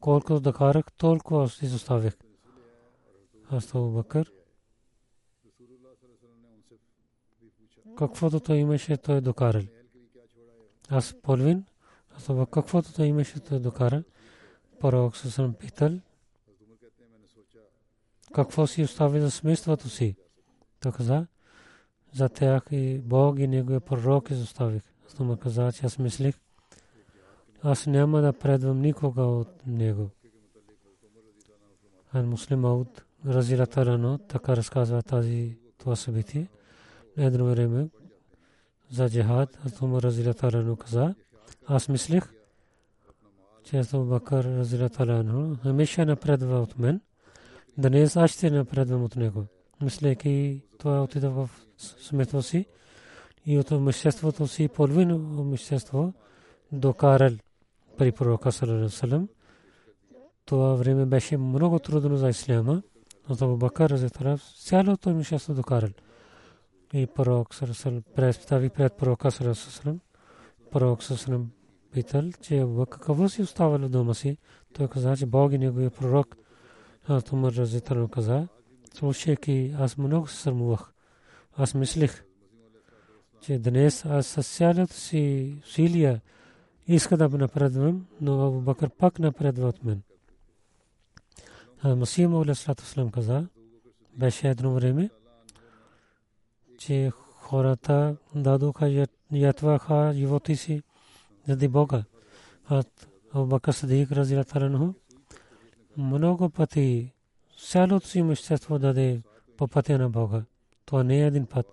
колкото 0.00 0.40
докарах, 0.40 0.84
толкова 0.96 1.48
си 1.48 1.66
оставих. 1.66 2.14
Аз 3.50 3.72
Бакър. 3.74 4.32
Каквото 7.98 8.40
той 8.40 8.56
имаше, 8.56 8.96
той 8.96 9.20
докарал. 9.20 9.62
Аз 10.88 11.14
половин, 11.22 11.64
аз 12.16 12.26
каквото 12.50 12.94
той 12.94 13.06
имаше, 13.06 13.40
той 13.40 13.60
докара. 13.60 14.04
Пророк 14.84 15.16
съм 15.16 15.54
питал, 15.54 15.90
какво 18.34 18.66
си 18.66 18.82
остави 18.82 19.20
за 19.20 19.30
семейството 19.30 19.88
си? 19.88 20.16
Той 20.80 20.92
каза, 20.92 21.26
за 22.12 22.28
тях 22.28 22.62
и 22.70 22.98
Бог 22.98 23.38
и 23.38 23.46
Неговия 23.46 23.80
пророк 23.80 24.30
изоставих. 24.30 24.82
Аз 25.06 25.18
му 25.18 25.36
каза, 25.36 25.72
че 25.72 25.86
аз 25.86 25.98
мислих, 25.98 26.34
аз 27.62 27.86
няма 27.86 28.20
да 28.20 28.32
предвам 28.32 28.80
никога 28.80 29.22
от 29.22 29.66
Него. 29.66 30.10
Ан 32.12 32.28
Муслим 32.28 32.64
Ауд, 32.64 33.04
Разилата 33.26 33.86
Рано, 33.86 34.18
така 34.18 34.56
разказва 34.56 35.02
тази 35.02 35.58
това 35.78 35.96
събитие. 35.96 36.48
На 37.16 37.24
едно 37.24 37.44
време 37.44 37.88
за 38.90 39.10
джихад, 39.10 39.58
аз 39.66 39.80
му 39.80 40.02
Разилата 40.02 40.52
Рано 40.52 40.76
каза, 40.76 41.14
аз 41.66 41.88
мислих, 41.88 42.32
че 43.64 43.76
аз 43.76 43.96
Бакър 43.96 44.44
Разилата 44.44 45.06
Рано, 45.06 45.56
хемеша 45.62 46.06
напредва 46.06 46.60
от 46.60 46.78
мен, 46.78 47.00
днес 47.78 48.16
аз 48.16 48.30
ще 48.30 48.50
напредвам 48.50 49.04
от 49.04 49.16
него. 49.16 49.44
Мислейки 49.82 50.62
това 50.78 51.02
отида 51.02 51.30
в 51.30 51.50
смъртта 51.78 52.42
си 52.42 52.66
и 53.46 53.58
от 53.58 53.70
имуществото 53.70 54.46
си 54.46 54.68
половина 54.68 55.14
имущество 55.14 56.14
докарал 56.72 57.32
при 57.98 58.12
пророка 58.12 58.52
салам. 58.52 59.28
Това 60.44 60.74
време 60.74 61.06
беше 61.06 61.36
много 61.36 61.78
трудно 61.78 62.16
за 62.16 62.28
исляма. 62.28 62.82
Но 63.28 63.36
Абу 63.40 63.56
Бакър 63.56 63.90
разетара 63.90 64.38
цялото 64.58 65.10
имущество 65.10 65.54
докарал. 65.54 65.90
И 66.92 67.06
пророк 67.06 67.54
салам 67.54 68.02
представи 68.16 68.70
пред 68.70 68.96
пророка 68.96 69.30
салам. 69.30 70.00
Пророк 70.70 71.02
салам 71.02 71.50
питал, 71.94 72.30
че 72.42 72.66
какво 72.90 73.28
си 73.28 73.42
оставал 73.42 73.88
дома 73.88 74.14
си. 74.14 74.38
Той 74.72 74.88
каза, 74.88 75.16
че 75.16 75.26
Бог 75.26 75.52
и 75.52 75.58
неговия 75.58 75.90
пророк. 75.90 76.36
Аз 77.08 77.32
Умар 77.32 77.52
разетара 77.52 78.08
каза, 78.08 78.48
слушайки 78.94 79.74
аз 79.78 79.98
много 79.98 80.26
се 80.26 80.36
срамувах. 80.36 80.92
Аз 81.56 81.74
мислих, 81.74 82.24
че 83.40 83.58
днес 83.58 84.04
аз 84.04 84.26
с 84.26 84.56
цялата 84.56 84.94
си 84.94 85.56
усилия 85.64 86.20
иска 86.86 87.16
да 87.16 87.28
напредвам, 87.28 88.06
но 88.20 88.46
Абу 88.46 88.60
Бакър 88.60 88.90
пак 88.90 89.18
напредва 89.18 89.68
от 89.68 89.84
мен. 89.84 90.02
Масия 91.84 92.28
Мауля 92.28 92.54
Слам 92.54 93.10
каза, 93.10 93.46
беше 94.16 94.48
едно 94.48 94.74
време, 94.74 95.10
че 96.78 97.12
хората 97.36 98.16
дадоха 98.34 99.06
ятваха 99.32 100.12
животи 100.14 100.56
си 100.56 100.82
заради 101.46 101.68
Бога. 101.68 102.04
Абу 103.34 103.46
Бакър 103.46 103.72
Садик 103.72 104.12
разилатарано 104.12 104.94
много 105.96 106.50
пъти 106.50 107.12
цялото 107.58 108.06
си 108.06 108.18
имущество 108.18 108.78
даде 108.78 109.22
по 109.56 109.68
пътя 109.68 109.98
на 109.98 110.10
Бога. 110.10 110.44
Това 110.84 111.02
не 111.02 111.22
е 111.22 111.26
един 111.26 111.46
път. 111.46 111.66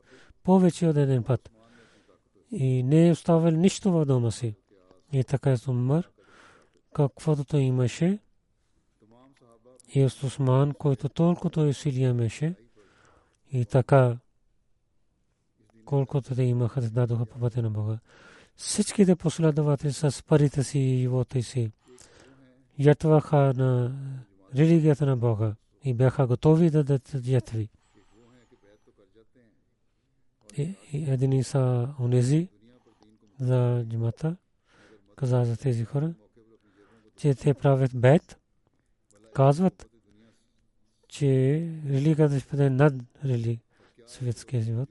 Повече 0.44 0.88
от 0.88 0.98
един 0.98 1.24
път. 1.24 1.52
И 2.52 2.84
не 2.84 3.08
е 3.08 3.12
оставил 3.12 3.52
нищо 3.52 3.92
в 3.92 4.06
дома 4.06 4.32
си. 4.32 4.56
И 5.14 5.24
така 5.24 5.52
е 5.52 5.56
Умар, 5.68 6.10
каквото 6.94 7.58
имаше, 7.58 8.20
и 9.96 10.06
Осман, 10.06 10.74
който 10.74 11.10
толкова 11.10 11.64
усилия 11.64 12.10
имаше, 12.10 12.56
и 13.52 13.66
така, 13.66 14.18
колкото 15.86 16.36
те 16.36 16.44
имаха, 16.44 16.82
да 16.82 16.90
дадоха 16.90 17.26
по 17.26 17.40
пътя 17.40 17.62
на 17.62 17.70
Бога. 17.70 18.00
Всичките 18.56 19.16
последователи 19.16 19.94
с 19.94 20.24
парите 20.28 20.64
си 20.64 20.80
и 20.80 21.02
живота 21.02 21.44
си 21.44 21.72
ятваха 22.80 23.54
на 23.56 23.96
религията 24.56 25.06
на 25.06 25.18
Бога 25.18 25.56
и 25.84 25.94
бяха 25.94 26.28
готови 26.28 26.70
да 26.70 26.84
дадат 26.84 27.28
ятви. 27.28 27.70
Едини 30.94 31.44
са 31.44 31.90
онези 32.00 32.50
за 33.40 33.86
джимата, 33.90 34.36
каза 35.16 35.46
за 35.46 35.58
тези 35.58 35.86
хора, 35.86 36.14
че 37.18 37.36
те 37.36 37.54
правят 37.54 37.92
бед, 37.96 38.38
казват, 39.34 39.90
че 41.08 41.30
религията 41.86 42.40
ще 42.40 42.50
бъде 42.50 42.70
над 42.70 42.94
религия, 43.26 43.60
светския 44.08 44.62
живот, 44.62 44.90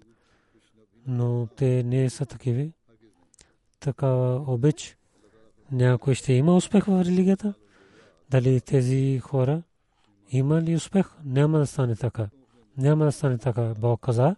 но 1.07 1.49
те 1.57 1.83
не 1.83 2.11
са 2.11 2.27
такива. 2.27 2.71
Такава 3.81 4.53
обич, 4.53 4.97
някой 5.73 6.15
ще 6.15 6.33
има 6.33 6.57
успех 6.57 6.85
в 6.85 7.05
религията, 7.05 7.55
дали 8.31 8.61
тези 8.61 9.19
хора 9.19 9.63
има 10.31 10.63
ли 10.63 10.77
успех? 10.77 11.07
Няма 11.25 11.59
да 11.59 11.67
стане 11.67 11.97
така. 11.97 12.29
Няма 12.77 13.05
да 13.05 13.13
стане 13.13 13.39
така. 13.39 13.75
Бог 13.79 14.01
каза. 14.01 14.37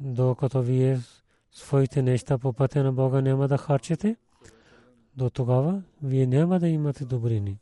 Докато 0.00 0.62
вие 0.62 1.00
своите 1.52 2.02
неща 2.02 2.38
по 2.38 2.52
пътя 2.52 2.82
на 2.82 2.92
Бога 2.92 3.20
няма 3.20 3.48
да 3.48 3.58
харчите, 3.58 4.16
до 5.16 5.30
тогава 5.30 5.82
вие 6.02 6.26
няма 6.26 6.58
да 6.58 6.68
имате 6.68 7.04
добрини. 7.04 7.58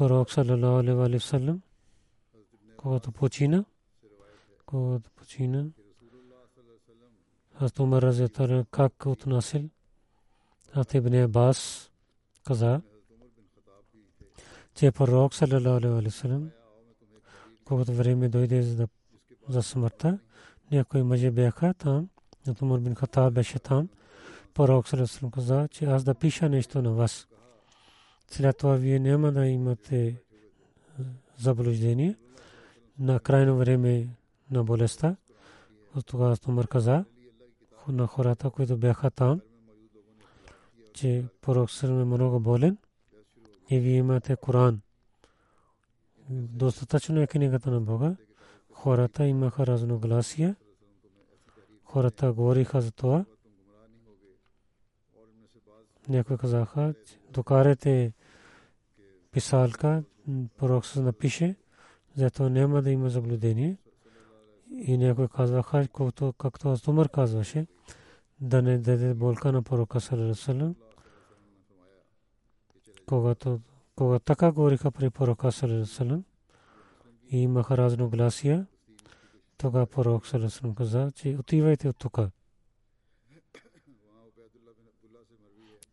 Пророк 0.00 0.30
саллалаху 0.30 0.78
алейхи 0.78 1.16
ва 1.16 1.20
саллям 1.20 1.60
когато 2.76 3.12
почина, 3.12 3.64
когато 4.66 5.10
почина, 5.10 5.66
аз 7.60 7.78
Умар 7.78 8.02
разятара 8.02 8.64
как 8.70 9.06
отнасил. 9.06 9.68
Аз 10.72 10.94
Ибн 10.94 11.14
Абас 11.14 11.90
каза, 12.44 12.80
че 14.74 14.90
пророк 14.90 15.34
саллалаху 15.34 15.86
алейхи 15.86 16.04
ва 16.04 16.10
саллям 16.10 16.50
когато 17.64 17.92
време 17.92 18.28
дойде 18.28 18.62
за, 18.62 18.88
за 19.48 19.62
смъртта, 19.62 20.18
някои 20.72 21.02
мъже 21.02 21.30
бяха 21.30 21.74
там, 21.74 22.08
Умар 22.62 22.78
бин 22.78 22.94
Хатаб 22.94 23.34
беше 23.34 23.58
там. 23.58 23.88
Пророк 24.54 24.88
саллалаху 24.88 25.30
каза, 25.30 25.68
че 25.68 25.84
аз 25.84 26.04
да 26.04 26.14
пиша 26.14 26.48
нещо 26.48 26.82
на 26.82 26.92
вас. 26.92 27.26
След 28.30 28.56
това 28.56 28.76
вие 28.76 28.98
няма 28.98 29.32
да 29.32 29.46
имате 29.46 30.22
заблуждение 31.38 32.16
на 32.98 33.20
крайно 33.20 33.56
време 33.56 34.08
на 34.50 34.64
болестта. 34.64 35.16
От 35.96 36.06
тогава 36.06 36.36
Умар 36.48 36.68
каза 36.68 37.04
на 37.88 38.06
хората, 38.06 38.50
които 38.50 38.76
бяха 38.76 39.10
там, 39.10 39.40
че 40.94 41.24
пророк 41.40 41.70
Сърм 41.70 42.00
е 42.00 42.04
много 42.04 42.40
болен 42.40 42.78
и 43.70 43.78
вие 43.78 43.96
имате 43.96 44.36
Коран. 44.36 44.80
Достатъчно 46.30 47.20
е 47.20 47.26
книгата 47.26 47.70
на 47.70 47.80
Бога. 47.80 48.16
Хората 48.72 49.26
имаха 49.26 49.66
разногласия. 49.66 50.56
Хората 51.84 52.32
говориха 52.32 52.80
за 52.80 52.92
това. 52.92 53.24
Някои 56.08 56.38
казаха, 56.38 56.94
докарате 57.30 58.12
писалка, 59.32 60.04
пророк 60.58 60.86
се 60.86 61.00
напише, 61.00 61.56
зато 62.16 62.48
няма 62.48 62.82
да 62.82 62.90
има 62.90 63.10
заблудение. 63.10 63.76
И 64.70 64.98
някой 64.98 65.28
казваха, 65.28 65.88
както 66.38 66.68
аз 66.68 66.88
Умар 66.88 67.08
казваше, 67.08 67.66
да 68.40 68.62
не 68.62 68.78
даде 68.78 69.14
болка 69.14 69.52
на 69.52 69.62
пророка 69.62 70.00
Салалалалалалам. 70.00 70.74
Когато 73.06 73.60
кога 73.96 74.18
така 74.18 74.52
говориха 74.52 74.90
при 74.90 75.10
пророка 75.10 75.52
салам 75.52 76.24
и 77.30 77.38
имаха 77.38 77.76
разногласия, 77.76 78.66
тогава 79.56 79.86
пророк 79.86 80.26
салам 80.26 80.74
каза, 80.74 81.12
че 81.14 81.36
отивайте 81.40 81.88
от 81.88 81.96
тук. 81.98 82.18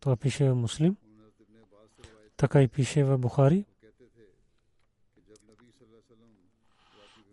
Това 0.00 0.16
пише 0.16 0.50
в 0.50 0.54
Муслим. 0.54 0.96
Така 2.38 2.62
и 2.62 2.68
пише 2.68 3.04
в 3.04 3.18
Бухари. 3.18 3.64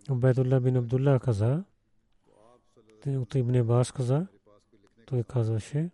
Убайдулла 0.10 0.60
бин 0.60 0.76
Абдулла 0.76 1.20
каза, 1.20 1.63
от 3.08 3.36
Ибн 3.36 3.63
Бас 3.63 3.91
каза, 3.91 4.28
той 5.06 5.24
казваше, 5.24 5.89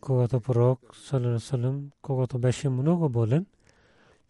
когато 0.00 0.40
пророк 0.40 0.96
салам, 1.38 1.90
когато 2.02 2.38
беше 2.38 2.68
много 2.68 3.08
болен, 3.08 3.46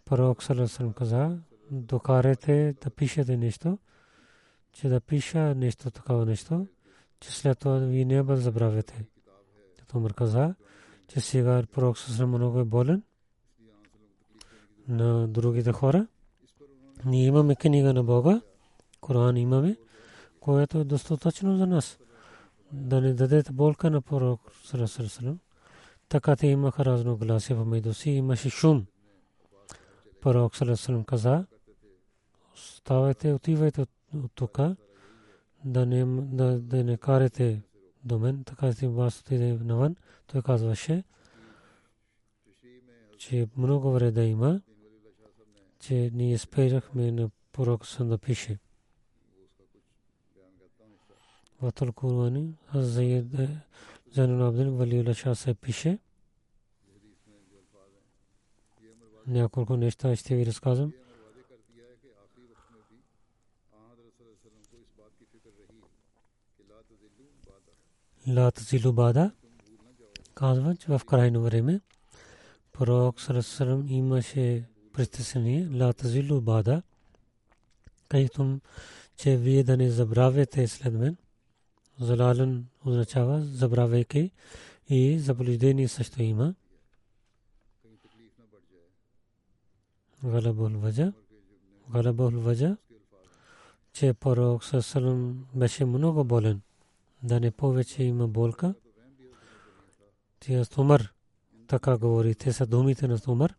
пророк 0.05 0.43
салам 0.43 0.93
каза, 0.93 1.39
докарете 1.71 2.75
да 2.83 2.91
пишете 2.91 3.37
нещо, 3.37 3.79
че 4.73 4.89
да 4.89 5.01
пиша 5.01 5.55
нещо 5.55 5.91
такова 5.91 6.27
нещо, 6.27 6.67
че 7.21 7.33
след 7.33 7.59
това 7.59 7.79
ви 7.79 8.05
не 8.05 8.23
бъде 8.23 8.41
забравяте. 8.41 9.05
Умар 9.95 10.15
каза, 10.15 10.55
че 11.09 11.21
сега 11.21 11.63
пророк 11.73 11.99
салам 11.99 12.31
много 12.31 12.59
е 12.59 12.65
болен 12.65 13.03
на 14.89 15.29
другите 15.29 15.73
хора. 15.73 16.07
Ние 17.05 17.27
имаме 17.27 17.57
книга 17.57 17.93
на 17.93 18.05
Бога, 18.05 18.41
Коран 19.01 19.37
имаме, 19.37 19.77
което 20.41 20.79
е 20.79 20.85
достатъчно 20.85 21.57
за 21.57 21.67
нас. 21.67 21.99
Да 22.73 23.01
не 23.01 23.15
дадете 23.15 23.53
болка 23.53 23.91
на 23.91 24.03
пророк 24.03 24.41
салам. 24.65 25.39
Така 26.09 26.37
те 26.37 26.47
имаха 26.47 26.85
разногласия 26.85 27.57
в 27.57 27.65
между 27.65 27.95
си, 27.95 28.11
имаше 28.11 28.51
шум. 28.51 28.87
Пророк 30.21 30.57
много 43.57 43.91
вреда 43.93 44.25
има, 44.25 44.61
че 45.83 46.11
ние 46.15 46.39
спирахме 46.39 47.13
на 47.13 47.31
пророк 47.53 47.87
съм 47.87 48.09
да 48.09 48.19
пише. 48.19 48.59
Ватъл 51.63 51.93
Курвани, 51.93 52.55
аз 52.69 52.85
заед 52.85 53.27
Зайнул 54.13 54.47
Абдин 54.47 54.77
Валиула 54.77 55.15
Шах 55.15 55.39
се 55.39 55.55
пише. 55.55 55.99
Няколко 59.27 59.77
неща 59.77 60.17
ще 60.17 60.37
ви 60.37 60.47
разказвам. 60.47 60.93
Лат 68.29 68.59
Зилу 68.59 68.93
Бада 68.93 69.33
казва, 70.35 70.77
че 70.77 70.87
в 70.87 71.01
крайно 71.07 71.43
време 71.43 71.81
пророк 72.73 73.21
Сарасарам 73.21 73.87
имаше 73.89 74.72
притеснение 74.93 75.69
ла 75.79 75.93
тазилу 75.93 76.41
бада 76.41 76.83
кайтум 78.09 78.61
че 79.17 79.37
вие 79.37 79.65
да 79.65 79.77
не 79.77 79.91
забравяте 79.91 80.69
след 80.69 80.95
мен 80.95 81.17
залален 82.01 82.67
означава 82.85 83.43
забравяйки 83.45 84.31
и 84.89 85.19
заблуждение 85.19 85.89
също 85.89 86.23
има 86.23 86.55
галабул 90.25 90.79
ваджа 90.79 91.13
галабул 91.93 92.31
ваджа 92.31 92.77
че 93.93 94.15
пророк 94.15 94.65
Сарасарам 94.65 95.47
беше 95.55 95.85
много 95.85 96.25
болен 96.25 96.61
да 97.23 97.41
не 97.41 97.51
повече 97.51 98.03
има 98.03 98.29
болка. 98.29 98.75
Тия 100.41 100.67
Умар 100.79 101.13
така 101.67 101.99
говори. 101.99 102.35
Те 102.35 102.53
са 102.53 102.67
думите 102.67 103.09
на 103.09 103.19
Умар. 103.29 103.55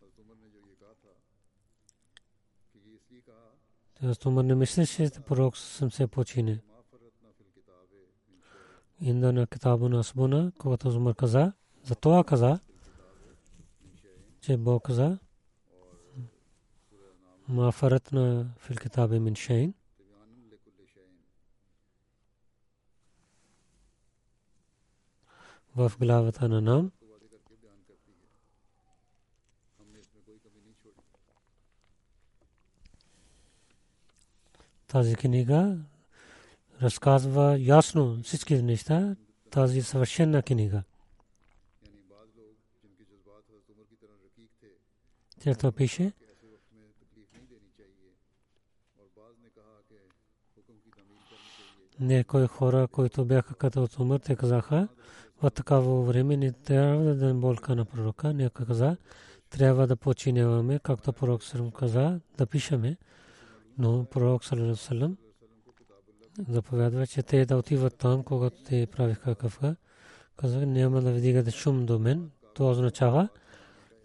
Тия 4.04 4.16
Умар 4.26 4.44
не 4.44 4.54
мислеше, 4.54 5.10
че 5.10 5.20
пророк 5.20 5.56
съм 5.56 5.90
се 5.90 6.06
почине. 6.06 6.60
Инда 9.00 9.32
на 9.32 9.46
китаба 9.46 9.88
на 9.88 10.00
Асбуна, 10.00 10.52
когато 10.58 10.88
Умар 10.88 11.14
каза, 11.14 11.52
за 11.82 11.94
това 11.94 12.24
каза, 12.24 12.60
че 14.40 14.56
Бог 14.56 14.82
каза, 14.82 15.18
мафарат 17.48 18.12
на 18.12 18.54
фил 18.58 18.76
китаби 18.76 19.18
мин 19.18 19.34
шейн. 19.34 19.74
в 25.76 25.92
главата 26.00 26.48
на 26.48 26.60
нам. 26.60 26.90
Тази 34.94 35.14
книга 35.14 35.78
разказва 36.82 37.58
ясно 37.60 38.22
всички 38.22 38.62
неща. 38.62 39.16
Тази 39.50 39.82
съвършена 39.82 40.42
книга. 40.42 40.82
Тя 45.40 45.72
пише, 45.72 46.12
някои 52.00 52.46
хора, 52.46 52.88
които 52.88 53.24
бяха 53.24 53.54
като 53.54 53.88
умър, 53.98 54.20
те 54.20 54.36
казаха, 54.36 54.88
в 55.42 55.50
такава 55.50 56.02
време 56.02 56.36
не 56.36 56.52
трябва 56.52 57.14
да 57.14 57.34
болка 57.34 57.76
на 57.76 57.84
пророка. 57.84 58.34
Някой 58.34 58.66
каза, 58.66 58.96
трябва 59.50 59.86
да 59.86 59.96
починяваме, 59.96 60.78
както 60.78 61.12
пророк 61.12 61.42
Салам 61.42 61.70
каза, 61.70 62.20
да 62.38 62.46
пишеме. 62.46 62.96
Но 63.78 64.04
пророк 64.04 64.44
Салам 64.44 65.16
заповядва, 66.48 67.06
че 67.06 67.22
те 67.22 67.46
да 67.46 67.56
отиват 67.56 67.96
там, 67.96 68.22
когато 68.22 68.62
те 68.62 68.86
правиха 68.86 69.34
кафа. 69.34 69.76
Каза, 70.36 70.66
няма 70.66 71.00
да 71.00 71.12
вдигате 71.12 71.50
шум 71.50 71.86
до 71.86 71.98
мен. 71.98 72.30
Това 72.54 72.70
означава, 72.70 73.28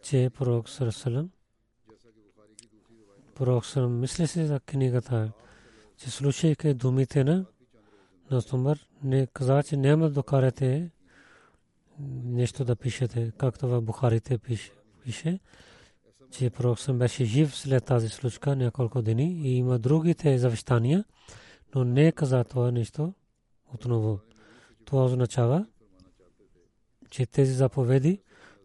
че 0.01 0.32
пророк 0.38 0.69
Салам 0.69 1.29
пророк 3.36 3.65
Салам 3.65 3.99
мисли 3.99 4.27
си 4.27 4.45
за 4.45 4.60
книгата, 4.60 5.32
че 5.97 6.10
слушайки 6.10 6.73
думите 6.73 7.23
на 7.23 7.45
Настумър, 8.32 8.88
не 9.03 9.27
каза, 9.27 9.63
че 9.63 9.77
няма 9.77 10.08
да 10.08 10.13
докарате 10.13 10.91
нещо 12.23 12.65
да 12.65 12.75
пишете, 12.75 13.32
както 13.38 13.67
в 13.67 13.82
Бухарите 13.82 14.38
пише, 14.38 15.39
че 16.32 16.50
пророк 16.50 16.80
съм 16.80 17.00
беше 17.00 17.26
жив 17.26 17.56
след 17.56 17.86
тази 17.86 18.10
случка 18.10 18.56
няколко 18.56 19.02
дни 19.02 19.42
и 19.44 19.58
има 19.58 19.80
другите 19.80 20.38
завещания, 20.38 21.06
но 21.76 21.84
не 21.84 22.08
е 22.08 22.12
каза 22.12 22.44
това 22.44 22.72
нещо 22.72 23.13
отново. 23.74 24.20
Това 24.86 25.06
означава, 25.06 25.65
че 27.10 27.26
тези 27.26 27.54
заповеди, 27.54 28.22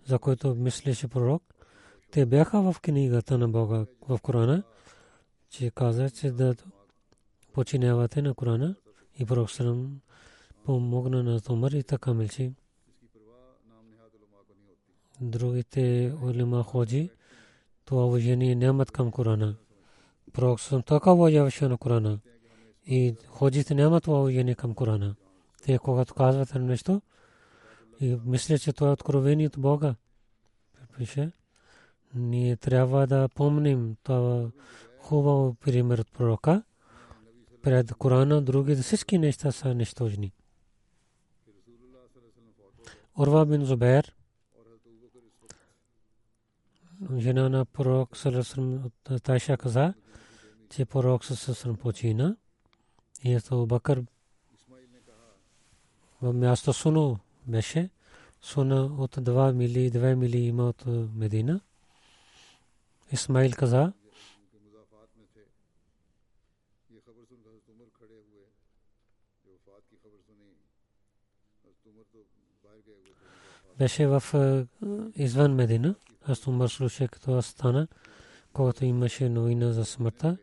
за 0.06 0.18
които 0.18 0.54
мислеше 0.54 1.08
пророк, 1.08 1.42
те 2.10 2.26
бяха 2.26 2.72
в 2.72 2.80
книгата 2.80 3.38
на 3.38 3.48
Бога 3.48 3.86
в 4.08 4.18
Корана, 4.22 4.62
че 5.50 5.70
каза, 5.70 6.10
че 6.10 6.30
да 6.30 6.54
починявате 7.52 8.22
на 8.22 8.34
Корана 8.34 8.74
и 9.18 9.26
пророк 9.26 9.50
съм 9.50 10.00
помогна 10.64 11.22
на 11.22 11.40
Томар 11.40 11.70
и 11.70 11.82
така 11.82 12.14
мълчи 12.14 12.52
другите 15.20 16.14
улема 16.22 16.62
ходжи, 16.62 17.10
това 17.84 18.06
уважение 18.06 18.54
нямат 18.54 18.90
към 18.90 19.10
Корана. 19.10 19.56
Пророк 20.32 20.60
съм 20.60 20.82
така 20.82 21.12
уважаваше 21.12 21.68
на 21.68 21.78
Корана. 21.78 22.18
И 22.86 23.14
ходжите 23.28 23.74
нямат 23.74 24.04
това 24.04 24.20
уважение 24.20 24.54
към 24.54 24.74
Корана. 24.74 25.14
Те 25.62 25.78
когато 25.78 26.14
казват 26.14 26.54
нещо, 26.54 27.02
и 28.00 28.18
мисля, 28.24 28.58
че 28.58 28.72
това 28.72 28.88
е 28.88 28.92
откровение 28.92 29.46
от 29.46 29.58
Бога. 29.58 29.94
Пише, 30.98 31.32
ние 32.14 32.56
трябва 32.56 33.06
да 33.06 33.28
помним 33.28 33.96
това 34.02 34.50
хубаво 34.98 35.54
пример 35.54 35.98
от 35.98 36.12
пророка. 36.12 36.62
Пред 37.62 37.94
Корана 37.94 38.42
другите 38.42 38.82
всички 38.82 39.18
неща 39.18 39.52
са 39.52 39.74
нищожни. 39.74 40.32
Урва 43.18 43.46
бин 43.46 43.64
Зубер 43.64 44.14
жена 47.16 47.48
на 47.48 47.64
пророк 47.64 48.16
Салесрам 48.16 48.90
е, 49.10 49.18
Тайша 49.18 49.56
каза, 49.56 49.94
че 50.70 50.84
пророк 50.84 51.24
Салесрам 51.24 51.76
почина. 51.76 52.36
И 53.24 53.34
ето 53.34 53.66
Бакър 53.66 54.02
в 56.22 56.32
място 56.32 56.72
Суно 56.72 57.18
беше. 57.46 57.90
Суна 58.42 58.84
от 58.84 59.16
2 59.16 59.52
мили, 59.52 59.90
2 59.90 60.14
мили 60.14 60.38
има 60.38 60.68
от 60.68 60.86
е, 60.86 60.90
Медина. 60.90 61.60
Исмаил 63.12 63.52
каза, 63.52 63.92
беше 73.78 74.06
в 74.06 74.22
е, 74.34 74.66
извън 75.22 75.54
Медина. 75.54 75.94
Аз 76.28 76.46
Умар 76.46 76.68
слушах 76.68 77.10
това 77.20 77.42
стана, 77.42 77.88
когато 78.52 78.84
имаше 78.84 79.28
новина 79.28 79.72
за 79.72 79.84
смъртта. 79.84 80.36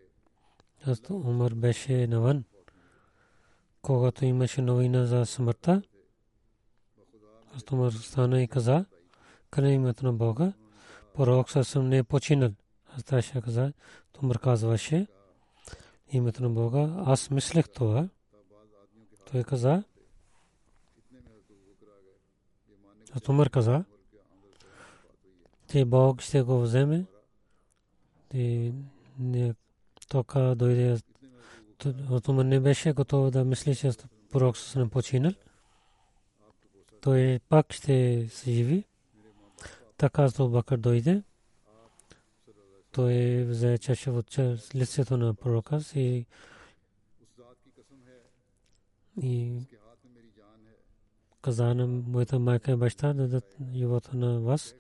Аз 0.88 1.02
Умар 1.10 1.54
беше 1.54 2.08
навън. 2.08 2.44
Когато 3.82 4.26
имаше 4.26 4.62
новина 4.62 5.06
за 5.06 5.26
смъртта, 5.26 5.82
аз 7.56 7.64
Умар 7.72 7.92
стана 7.92 8.42
и 8.42 8.48
каза, 8.48 8.86
къде 9.52 9.70
името 9.70 10.06
на 10.06 10.14
Бога, 10.14 10.54
пророк 11.14 11.50
съм 11.50 11.90
не 11.90 11.98
е 11.98 12.04
починал. 12.04 12.52
Аз 12.98 13.04
Таша 13.04 13.42
каза, 13.42 13.74
Умар 14.24 14.40
казваше, 14.40 15.08
името 16.12 16.44
на 16.44 16.50
Бога, 16.50 17.04
аз 17.06 17.30
мислех 17.30 17.70
това. 17.70 18.10
Той 19.32 19.44
каза, 19.44 19.84
аз 23.14 23.30
Умар 23.30 23.50
каза, 23.50 23.84
те 25.72 25.86
Бог 25.86 26.22
ще 26.22 26.42
го 26.42 26.62
вземе. 26.62 27.06
Те 28.30 28.74
тока 30.10 30.56
дойде. 30.56 30.98
Отуман 32.10 32.48
не 32.48 32.60
беше 32.60 32.94
готов 32.94 33.32
да 33.32 33.46
мисли, 33.46 33.76
че 33.76 33.92
пророк 34.32 34.58
с 34.58 34.76
не 34.76 34.90
починал. 34.90 35.32
Той 37.02 37.40
пак 37.50 37.74
ще 37.74 38.28
се 38.30 38.52
живи. 38.52 38.84
Така 39.98 40.32
то 40.32 40.50
Бакър 40.50 40.78
дойде. 40.78 41.24
Той 42.92 43.44
взе 43.44 43.78
чаша 43.78 44.12
от 44.12 44.40
лицето 44.76 45.18
на 45.18 45.34
пророка 45.34 45.82
си. 45.82 46.26
И 49.22 49.62
каза 51.42 51.76
на 51.76 51.88
моята 51.88 52.40
майка 52.40 52.72
и 52.72 52.76
баща 52.76 53.14
да 53.14 53.14
дадат 53.14 53.56
живота 53.74 54.18
на 54.18 54.40
вас. 54.40 54.76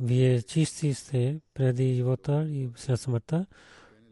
Вие 0.00 0.42
чисти 0.42 0.94
сте 0.94 1.40
преди 1.54 1.94
живота 1.94 2.46
и 2.48 2.68
след 2.76 3.00
смъртта. 3.00 3.46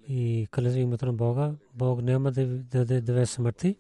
И 0.09 0.49
клезе 0.55 0.81
името 0.81 1.07
на 1.07 1.13
Бога. 1.13 1.53
Бог 1.75 2.03
няма 2.03 2.33
да 2.33 2.47
даде 2.47 3.01
две 3.01 3.27
смърти. 3.27 3.77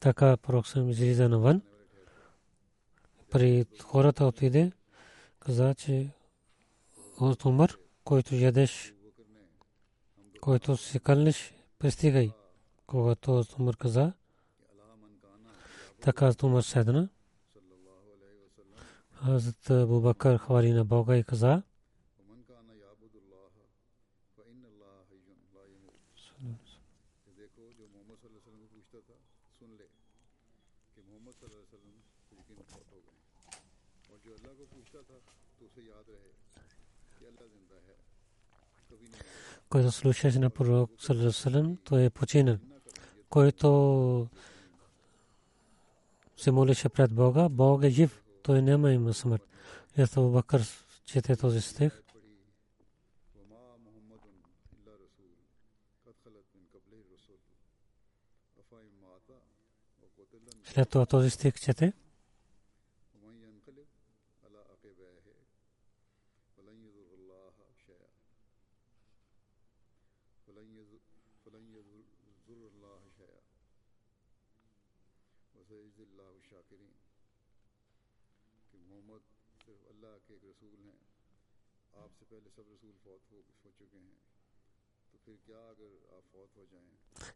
Така 0.00 0.36
пророк 0.36 0.66
съм 0.66 0.90
излиза 0.90 1.28
навън. 1.28 1.62
При 3.30 3.66
хората 3.82 4.26
отиде. 4.26 4.72
Каза, 5.40 5.74
че 5.74 6.10
от 7.20 7.44
умър, 7.44 7.78
който 8.04 8.34
ядеш, 8.34 8.94
който 10.40 10.76
се 10.76 10.98
кълнеш, 10.98 11.54
пристигай. 11.78 12.30
Когато 12.86 13.38
от 13.38 13.58
умър 13.58 13.76
каза, 13.76 14.12
така 16.00 16.28
от 16.28 16.42
умър 16.42 16.62
седна. 16.62 17.08
حضرت 19.24 19.70
ابو 19.70 20.00
بکر 20.00 20.36
خوارین 20.36 20.82
Бога 20.82 21.16
и 21.16 21.24
каза 21.24 21.62
който 39.74 39.92
слушаше 39.92 40.38
на 40.38 40.50
пророк 40.50 40.90
Салесалем, 40.98 41.76
той 41.84 42.04
е 42.04 42.10
починал. 42.10 42.56
Който 43.28 44.28
се 46.36 46.50
молеше 46.50 46.88
пред 46.88 47.14
Бога, 47.14 47.48
Бог 47.48 47.84
е 47.84 47.90
жив 47.90 48.23
той 48.44 48.62
няма 48.62 48.92
има 48.92 49.14
смърт. 49.14 49.42
Е, 49.96 50.06
Хазрат 50.06 50.16
Абу 50.16 50.30
Бакър 50.30 50.62
чете 51.04 51.36
този 51.36 51.60
стих. 51.60 52.02
След 60.64 60.88
това 60.88 61.06
този 61.06 61.30
стих 61.30 61.60
чете. 61.60 61.92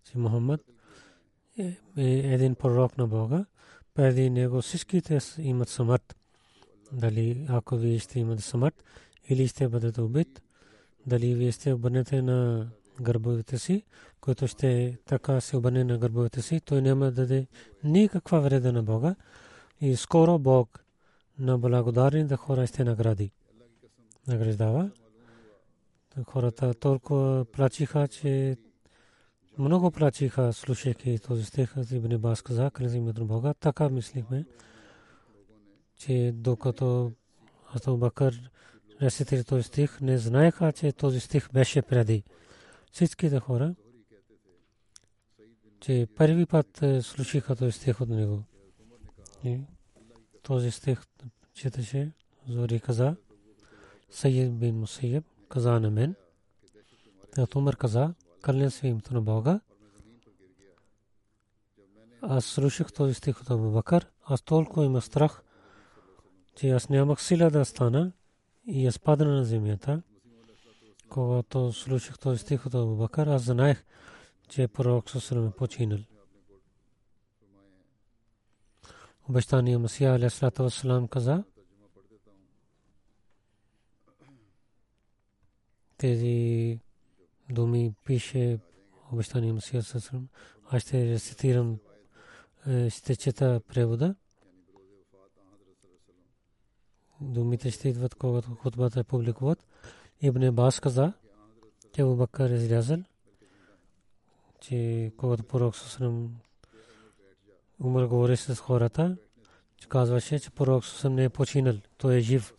че 0.04 0.18
Мухаммад 0.18 0.60
е 1.58 1.76
един 2.34 2.54
пророк 2.54 2.98
на 2.98 3.06
Бога. 3.06 3.44
Преди 3.94 4.30
него 4.30 4.62
всичките 4.62 5.18
имат 5.38 5.68
смърт. 5.68 6.16
Дали 6.92 7.46
ако 7.48 7.76
вие 7.76 7.98
ще 7.98 8.20
имате 8.20 8.42
смърт 8.42 8.84
или 9.28 9.48
ще 9.48 9.68
бъдете 9.68 10.00
убит, 10.00 10.42
дали 11.06 11.34
вие 11.34 11.52
ще 11.52 11.72
обърнете 11.72 12.22
на 12.22 12.70
гърбовете 13.00 13.58
си, 13.58 13.82
който 14.20 14.46
ще 14.46 14.98
така 15.04 15.40
се 15.40 15.56
обърне 15.56 15.84
на 15.84 15.98
гърбовете 15.98 16.42
си, 16.42 16.60
той 16.60 16.82
няма 16.82 17.04
да 17.04 17.12
даде 17.12 17.46
никаква 17.84 18.40
вреда 18.40 18.72
на 18.72 18.82
Бога. 18.82 19.14
И 19.80 19.96
скоро 19.96 20.38
Бог 20.38 20.84
на 21.38 21.58
благодарните 21.58 22.36
хора 22.36 22.66
ще 22.66 22.84
награди. 22.84 23.30
Награждава. 24.26 24.90
Хората 26.26 26.74
толкова 26.74 27.44
плачиха, 27.44 28.08
че 28.08 28.56
много 29.58 29.90
плачиха, 29.90 30.52
слушайки 30.52 31.18
този 31.18 31.44
стих. 31.44 31.74
Ибн 31.92 32.16
Бас 32.16 32.42
каза, 32.42 32.70
крез 32.70 32.94
името 32.94 33.26
Бога. 33.26 33.54
Така 33.54 33.88
мислихме, 33.88 34.44
че 35.96 36.32
докато 36.34 37.12
Абу 37.74 37.96
Бакър 37.96 38.50
рецитира 39.02 39.44
този 39.44 39.62
стих, 39.62 40.00
не 40.00 40.18
знаеха, 40.18 40.72
че 40.72 40.92
този 40.92 41.20
стих 41.20 41.52
беше 41.52 41.82
преди. 41.82 42.22
Всичките 42.92 43.38
хора, 43.38 43.74
че 45.80 46.06
първи 46.16 46.46
път 46.46 46.82
е, 46.82 47.02
слушаха 47.02 47.56
този 47.56 47.72
стих 47.72 48.00
от 48.00 48.08
него. 48.08 48.42
Този 50.48 50.70
стих 50.70 51.02
четеше, 51.54 52.12
Зори 52.48 52.80
каза, 52.80 53.16
Сайид 54.10 54.58
бин 54.58 54.80
Мусайеб 54.80 55.24
каза 55.48 55.80
на 55.80 55.90
мен, 55.90 56.14
Умар 57.56 57.76
каза, 57.76 58.14
кълня 58.40 58.70
се 58.70 58.86
името 58.86 59.14
на 59.14 59.20
Бога. 59.20 59.60
Аз 62.22 62.44
слушах 62.44 62.92
този 62.92 63.14
стих 63.14 63.40
от 63.40 63.50
Абу 63.50 63.70
Бакър. 63.70 64.06
Аз 64.24 64.42
толкова 64.42 64.84
има 64.84 65.00
страх, 65.00 65.42
че 66.56 66.70
аз 66.70 66.88
нямах 66.88 67.22
сила 67.22 67.50
да 67.50 67.64
стана 67.64 68.12
и 68.66 68.86
аз 68.86 68.98
падна 68.98 69.36
на 69.36 69.44
земята. 69.44 70.02
Когато 71.08 71.72
слушах 71.72 72.18
този 72.18 72.38
стих 72.38 72.66
от 72.66 72.74
Абу 72.74 72.96
Бакър, 72.96 73.26
аз 73.26 73.42
знаех, 73.42 73.84
че 74.48 74.68
пророк 74.68 75.10
Сусалам 75.10 75.46
е 75.46 75.50
починал. 75.50 75.98
Обещания 79.28 79.78
Масия 79.78 80.14
Алейхиссалату 80.14 80.62
Вассалам 80.62 81.08
каза, 81.08 81.44
тези 85.96 86.78
думи 87.50 87.94
пише 88.04 88.58
обещания 89.12 89.54
Масия 89.54 89.82
Сусалам. 89.82 90.28
Аз 90.70 90.82
ще 90.82 91.06
рецитирам, 91.06 91.78
е, 92.66 92.90
ще 92.90 93.16
чета 93.16 93.60
превода. 93.68 94.14
Думите 97.20 97.70
ще 97.70 97.88
идват, 97.88 98.14
когато 98.14 98.54
хутбата 98.54 99.00
е 99.00 99.04
публикуват. 99.04 99.64
Ибн 100.20 100.50
Бас 100.50 100.80
каза, 100.80 101.12
че 101.92 102.02
е 102.02 102.54
излязъл, 102.54 102.98
че 104.60 105.12
когато 105.16 105.44
пророк 105.44 105.76
Сусалам 105.76 106.40
Умар 107.80 108.04
говори 108.04 108.36
с 108.36 108.56
хората, 108.56 109.16
че 109.76 109.88
казваше, 109.88 110.38
че 110.38 110.50
пророк 110.50 110.84
Сусалам 110.84 111.14
не 111.14 111.24
е 111.24 111.28
починал, 111.28 111.74
той 111.96 112.16
е 112.16 112.20
жив. 112.20 112.54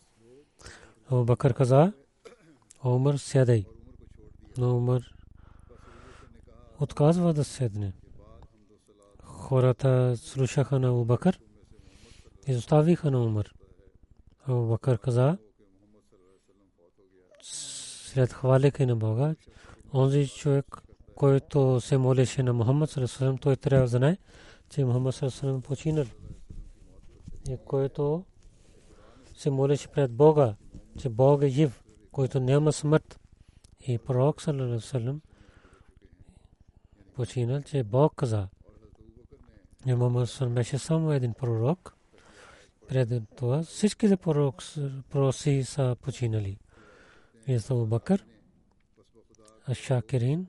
Абу 1.12 1.26
Бакър 1.26 1.54
каза, 1.54 1.94
Умар 2.84 3.16
сядай. 3.16 3.66
Но 4.58 4.78
Умар 4.78 5.02
отказва 6.80 7.34
да 7.34 7.44
седне. 7.44 7.94
Хората 9.24 10.18
слушаха 10.18 10.80
на 10.80 10.90
Абу 10.90 11.06
Бакър 11.06 11.40
и 12.48 12.56
оставиха 12.56 13.12
на 13.12 13.24
Умар. 13.24 13.54
Абу 14.48 14.68
Бакър 14.68 14.98
каза, 14.98 15.38
след 17.42 18.34
хвалейки 18.34 18.86
на 18.86 18.96
Бога, 18.96 19.36
онзи 19.94 20.28
човек, 20.28 20.66
който 21.16 21.82
се 21.82 21.98
молеше 21.98 22.44
на 22.44 22.54
Мухаммад 22.54 22.96
той 23.42 23.56
трябва 23.56 23.84
да 23.84 23.88
знае, 23.88 24.18
че 24.70 24.86
Мухаммад 24.86 25.16
Сарасалам 25.16 25.58
е 25.58 25.62
починал. 25.62 26.06
И 27.50 27.58
който 27.66 28.26
се 29.36 29.50
молеше 29.50 29.88
пред 29.88 30.12
Бога, 30.12 30.56
че 30.98 31.10
Бог 31.10 31.44
е 31.44 31.50
жив, 31.50 31.84
който 32.12 32.40
няма 32.40 32.74
смърт. 32.74 33.20
И 33.88 33.98
пророк 33.98 34.42
Салалалалалалалам 34.42 35.22
починал, 37.14 37.62
че 37.62 37.84
Бог 37.84 38.16
каза. 38.16 38.48
И 39.86 39.94
Мухаммад 39.94 40.30
Сарасалам 40.30 40.56
беше 40.56 40.78
само 40.78 41.14
един 41.14 41.34
пророк. 41.34 41.96
Пред 42.88 43.24
това 43.36 43.64
всичките 43.64 44.18
пророци 45.10 45.64
са 45.64 45.96
починали. 46.02 46.60
И 47.48 47.60
Абу 47.70 47.86
Бакър, 47.86 48.26
Ашакирин, 49.68 50.48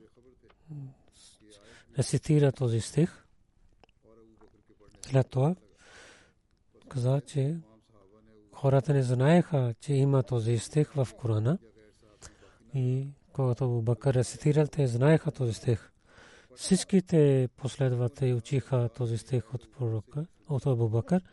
рецитира 1.97 2.51
този 2.51 2.81
стих. 2.81 3.20
След 5.11 5.29
това 5.29 5.55
каза, 6.89 7.21
че 7.21 7.57
хората 8.53 8.93
не 8.93 9.03
знаеха, 9.03 9.73
че 9.79 9.93
има 9.93 10.23
този 10.23 10.59
стих 10.59 10.91
в 10.93 11.07
Корана. 11.17 11.57
И 12.73 13.07
когато 13.33 13.81
Бакър 13.81 14.13
рецитирал, 14.13 14.67
те 14.67 14.87
знаеха 14.87 15.31
този 15.31 15.53
стих. 15.53 15.91
Всичките 16.55 17.49
последователи 17.57 18.33
учиха 18.33 18.89
този 18.89 19.17
стих 19.17 19.53
от 19.53 19.71
пророка, 19.71 20.25
от 20.49 20.65
Абу 20.65 20.89
Бакър. 20.89 21.23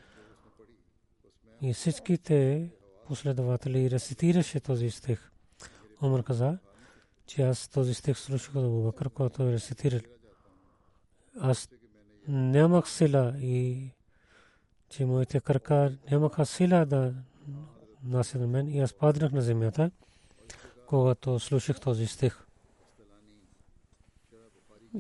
И 1.63 1.75
всичките 1.75 2.71
последователи 3.07 3.91
рецитираше 3.91 4.61
този 4.61 4.91
стих. 4.91 5.31
Омар 6.03 6.23
каза, 6.23 6.59
че 7.27 7.43
аз 7.43 7.69
този 7.69 7.95
стих 7.95 8.19
слушах 8.19 8.57
от 8.57 8.65
Абу 8.65 8.83
Бакър, 8.83 9.11
когато 9.11 9.43
е 9.43 9.53
рецитирал. 9.53 10.01
Аз 11.41 11.69
нямах 12.29 12.91
сила 12.91 13.35
и 13.39 13.91
че 14.89 15.07
моите 15.07 15.41
крака 15.41 15.93
нямаха 16.11 16.47
сила 16.47 16.87
да 16.87 17.15
насят 18.05 18.41
на 18.41 18.47
мен 18.47 18.69
и 18.69 18.81
аз 18.81 18.93
паднах 18.93 19.33
на 19.33 19.43
земята, 19.43 19.91
когато 20.87 21.41
слушах 21.41 21.81
този 21.81 22.07
стих. 22.07 22.45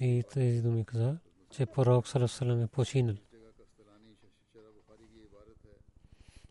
И 0.00 0.24
тези 0.32 0.62
думи 0.62 0.84
каза, 0.84 1.18
че 1.50 1.66
пророк 1.66 2.08
Салам 2.08 2.62
е 2.62 2.66
починал. 2.66 3.16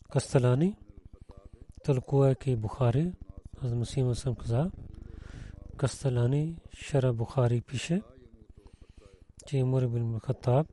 Касталани, 0.10 0.76
тълкувайки 1.84 2.56
Бухари, 2.56 3.14
аз 3.64 3.72
Масима 3.72 4.16
съм 4.16 4.36
каза, 4.36 4.72
Касталани, 5.78 6.58
Шара 6.74 7.14
Бухари 7.14 7.62
пише, 7.62 8.02
че 9.48 9.64
Умар 9.64 9.88
бин 9.88 10.20
Хаттаб 10.20 10.68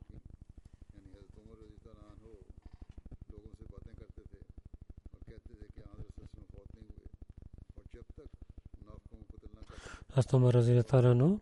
Аз 10.15 10.33
Умар 10.33 10.53
Разилатарано 10.53 11.39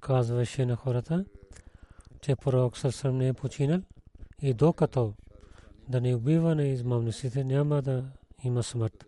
казваше 0.00 0.66
на 0.66 0.76
хората, 0.76 1.24
че 2.20 2.36
пророк 2.36 2.78
Сърсърм 2.78 3.16
не 3.16 3.28
е 3.28 3.32
починал 3.32 3.80
и 4.42 4.54
докато 4.54 5.14
да 5.88 6.00
не 6.00 6.14
убива 6.14 6.54
на 6.54 6.64
измамниците, 6.64 7.44
няма 7.44 7.82
да 7.82 8.04
има 8.44 8.62
смърт. 8.62 9.04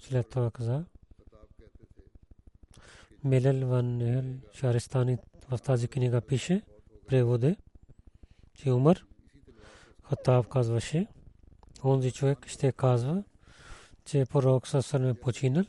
След 0.00 0.28
това 0.28 0.50
каза, 0.50 0.84
Милел 3.24 3.68
Ван 3.68 3.96
Нехел 3.96 4.40
Шаристани 4.52 5.18
в 5.50 5.58
тази 5.58 5.88
книга 5.88 6.20
пише, 6.20 6.62
преводе, 7.06 7.56
че 8.54 8.72
Умар 8.72 9.04
Хатаб 10.02 10.48
казваше, 10.48 11.06
онзи 11.84 12.12
човек 12.12 12.46
ще 12.46 12.72
казва, 12.72 13.24
че 14.04 14.24
пророк 14.24 14.68
Сасърм 14.68 15.08
е 15.08 15.14
починал. 15.14 15.64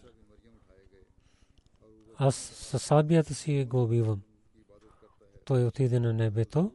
Аз 2.17 2.35
със 2.35 2.83
сабията 2.83 3.33
си 3.33 3.65
го 3.69 3.83
убивам. 3.83 4.21
Той 5.45 5.65
отиде 5.65 5.99
на 5.99 6.13
небето, 6.13 6.71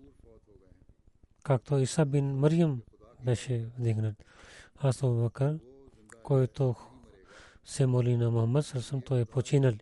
както 1.42 1.78
Иса 1.78 2.04
бин 2.04 2.34
Мариям 2.34 2.82
беше 3.24 3.66
вдигнат. 3.78 4.24
Аз 4.76 5.00
Бакър, 5.02 5.58
който 6.22 6.74
се 7.64 7.86
моли 7.86 8.16
на 8.16 8.30
Мухаммад 8.30 8.66
Сърсъм, 8.66 9.02
той 9.02 9.20
е 9.20 9.24
починал. 9.24 9.72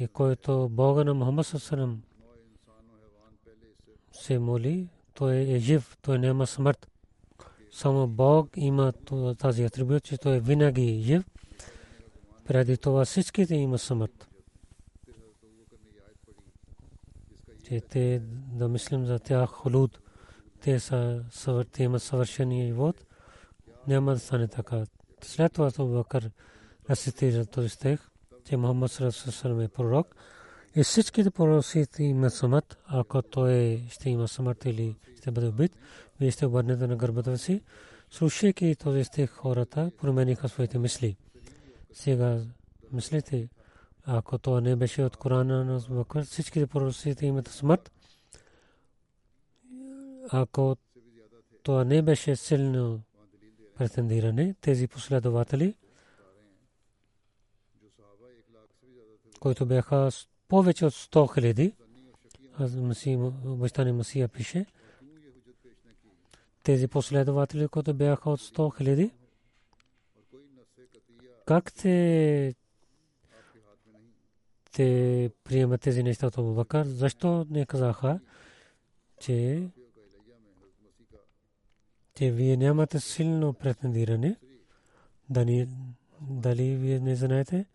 И 0.00 0.08
който 0.08 0.68
Бога 0.68 1.04
на 1.04 1.14
Мухаммад 1.14 1.46
Сърсъм 1.46 2.02
се 4.12 4.38
моли, 4.38 4.88
той 5.14 5.36
е 5.36 5.58
жив, 5.58 5.96
той 6.02 6.18
няма 6.18 6.46
смърт. 6.46 6.88
Само 7.72 8.06
Бог 8.06 8.50
има 8.56 8.92
тази 9.38 9.64
атрибут, 9.64 10.04
че 10.04 10.18
той 10.18 10.36
е 10.36 10.40
винаги 10.40 11.02
жив. 11.02 11.24
Преди 12.44 12.76
това 12.76 13.04
всичките 13.04 13.54
има 13.54 13.78
смърт. 13.78 14.28
Че 17.64 17.80
те 17.80 18.22
да 18.52 18.68
мислим 18.68 19.06
за 19.06 19.18
тях 19.18 19.50
холуд. 19.50 20.00
Те 20.60 20.80
са 20.80 21.24
имат 21.78 22.02
съвършения 22.02 22.66
живот. 22.66 23.04
Няма 23.86 24.12
да 24.12 24.18
стане 24.18 24.48
така. 24.48 24.84
След 25.22 25.52
това 25.52 25.70
Абу 25.78 25.92
Бакър 25.92 26.30
рецитира 26.90 27.46
този 27.46 27.68
стих, 27.68 28.07
че 28.48 28.56
Мухаммад 28.56 28.90
Салам 28.90 29.60
е 29.60 29.68
пророк. 29.68 30.16
И 30.76 30.82
всичките 30.82 31.30
пророци 31.30 31.86
имат 31.98 32.34
смърт, 32.34 32.78
ако 32.86 33.22
той 33.22 33.82
ще 33.90 34.10
има 34.10 34.28
смърт 34.28 34.64
или 34.64 34.96
ще 35.18 35.30
бъде 35.30 35.46
убит, 35.46 35.76
вие 36.20 36.30
ще 36.30 36.46
обърнете 36.46 36.86
на 36.86 36.96
гърбата 36.96 37.38
си. 37.38 37.62
Слушайки 38.10 38.76
този 38.76 39.04
стих, 39.04 39.30
хората 39.30 39.90
промениха 40.00 40.48
своите 40.48 40.78
мисли. 40.78 41.16
Сега 41.92 42.40
мислите, 42.92 43.48
ако 44.04 44.38
това 44.38 44.60
не 44.60 44.76
беше 44.76 45.02
от 45.02 45.16
Корана 45.16 45.64
на 45.64 45.80
Бакър, 45.90 46.24
всичките 46.24 46.66
пророци 46.66 47.16
имат 47.22 47.48
смърт. 47.48 47.92
Ако 50.30 50.76
това 51.62 51.84
не 51.84 52.02
беше 52.02 52.36
силно 52.36 53.00
претендиране, 53.76 54.54
тези 54.60 54.88
последователи, 54.88 55.74
които 59.40 59.66
бяха 59.66 60.10
повече 60.48 60.86
от 60.86 60.92
100 60.92 61.34
хиляди, 61.34 61.72
обещани 63.44 63.92
Масия 63.92 64.28
пише, 64.28 64.66
тези 66.62 66.88
последователи, 66.88 67.68
които 67.68 67.94
бяха 67.94 68.30
от 68.30 68.40
100 68.40 68.76
хиляди, 68.76 69.10
как 71.46 71.72
те 71.72 72.54
те 74.72 75.30
приемат 75.44 75.80
тези 75.80 76.02
неща 76.02 76.26
от 76.26 76.38
Абу 76.38 76.54
Бакър? 76.54 76.86
Защо 76.86 77.46
не 77.50 77.66
казаха, 77.66 78.20
че 79.20 79.68
че 82.14 82.30
вие 82.30 82.56
нямате 82.56 83.00
силно 83.00 83.52
претендиране, 83.52 84.36
дали, 85.30 85.68
дали 86.20 86.76
вие 86.76 87.00
не 87.00 87.16
знаете, 87.16 87.66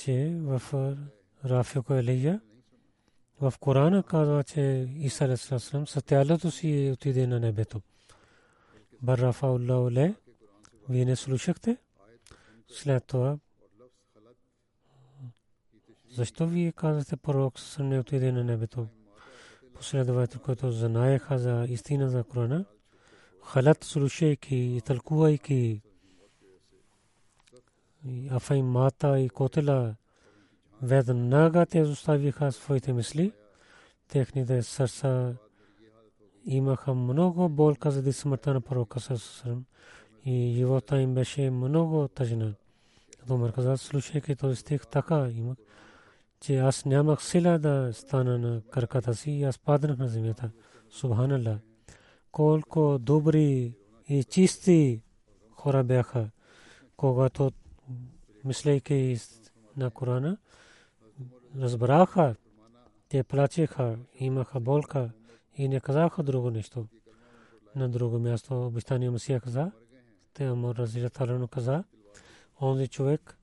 че 0.00 0.36
в 0.40 0.62
Рафико 1.44 1.94
Елия 1.94 2.40
в 3.40 3.54
Корана 3.60 4.02
казва, 4.02 4.44
че 4.44 4.88
Иса 4.96 5.24
Алейхиссалам 5.24 5.86
с 5.86 6.02
тялото 6.02 6.50
си 6.50 6.90
отиде 6.92 7.26
на 7.26 7.40
небето. 7.40 7.80
Баррафа 9.02 9.46
Уллаху 9.46 10.14
вие 10.88 11.04
не 11.04 11.16
слушахте? 11.16 11.76
След 12.68 13.04
това 13.04 13.38
защо 16.10 16.46
вие 16.46 16.72
казвате 16.72 17.16
пророк 17.16 17.60
съвсем 17.60 17.88
не 17.88 17.98
отиде 17.98 18.32
на 18.32 18.44
небето? 18.44 18.86
Последовател, 19.74 20.40
който 20.40 20.72
знаеха 20.72 21.38
за 21.38 21.66
истина 21.68 22.10
за 22.10 22.24
Корана, 22.24 22.64
халат 23.44 23.84
слушайки 23.84 24.56
и 24.56 24.80
тълкувайки 24.80 25.82
Афай 28.30 28.62
Мата 28.62 29.20
и 29.20 29.28
Котела 29.28 29.94
веднага 30.82 31.66
те 31.66 31.82
оставиха 31.82 32.52
своите 32.52 32.92
мисли. 32.92 33.32
Техните 34.08 34.62
сърца 34.62 35.34
имаха 36.44 36.94
много 36.94 37.48
болка 37.48 37.90
заради 37.90 38.12
смъртта 38.12 38.54
на 38.54 38.60
пророка 38.60 39.00
Сърсърм 39.00 39.64
и 40.24 40.52
живота 40.56 41.00
им 41.00 41.14
беше 41.14 41.50
много 41.50 42.08
тъжна. 42.08 42.54
Умар 43.30 43.52
каза, 43.52 43.76
слушайки 43.76 44.36
този 44.36 44.56
стих, 44.56 44.86
така 44.86 45.28
имах, 45.28 45.56
че 46.40 46.56
аз 46.56 46.84
нямах 46.84 47.24
сила 47.24 47.58
да 47.58 47.90
стана 47.92 48.38
на 48.38 48.62
краката 48.70 49.14
си 49.14 49.30
и 49.30 49.44
аз 49.44 49.58
паднах 49.58 49.98
на 49.98 50.08
земята. 50.08 50.50
Субханалlah 50.90 51.58
колко 52.32 52.98
добри 52.98 53.74
и 54.08 54.24
чисти 54.24 55.02
хора 55.50 55.84
бяха, 55.84 56.30
когато 56.96 57.50
мислейки 58.44 59.18
на 59.76 59.90
Корана, 59.90 60.36
разбраха, 61.56 62.34
те 63.08 63.22
плачеха, 63.22 63.98
имаха 64.14 64.60
болка 64.60 65.10
и 65.56 65.68
не 65.68 65.80
казаха 65.80 66.22
друго 66.22 66.50
нещо. 66.50 66.86
На 67.76 67.88
друго 67.88 68.18
място 68.18 68.66
обещания 68.66 69.12
Масия 69.12 69.40
каза, 69.40 69.72
те 70.34 70.44
Амор 70.44 70.76
Разилаталано 70.76 71.48
каза, 71.48 71.84
онзи 72.60 72.88
човек, 72.88 73.38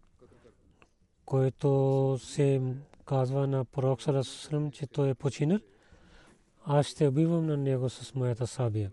който 1.26 2.18
се 2.22 2.62
казва 3.06 3.48
на 3.48 3.66
пророк 3.66 4.02
Сарасусрам, 4.02 4.72
че 4.72 4.88
той 4.88 5.10
е 5.10 5.16
починал, 5.16 5.60
аз 6.66 6.86
ще 6.86 7.08
убивам 7.08 7.46
на 7.46 7.58
него 7.58 7.90
с 7.90 8.16
моята 8.16 8.48
сабия. 8.48 8.92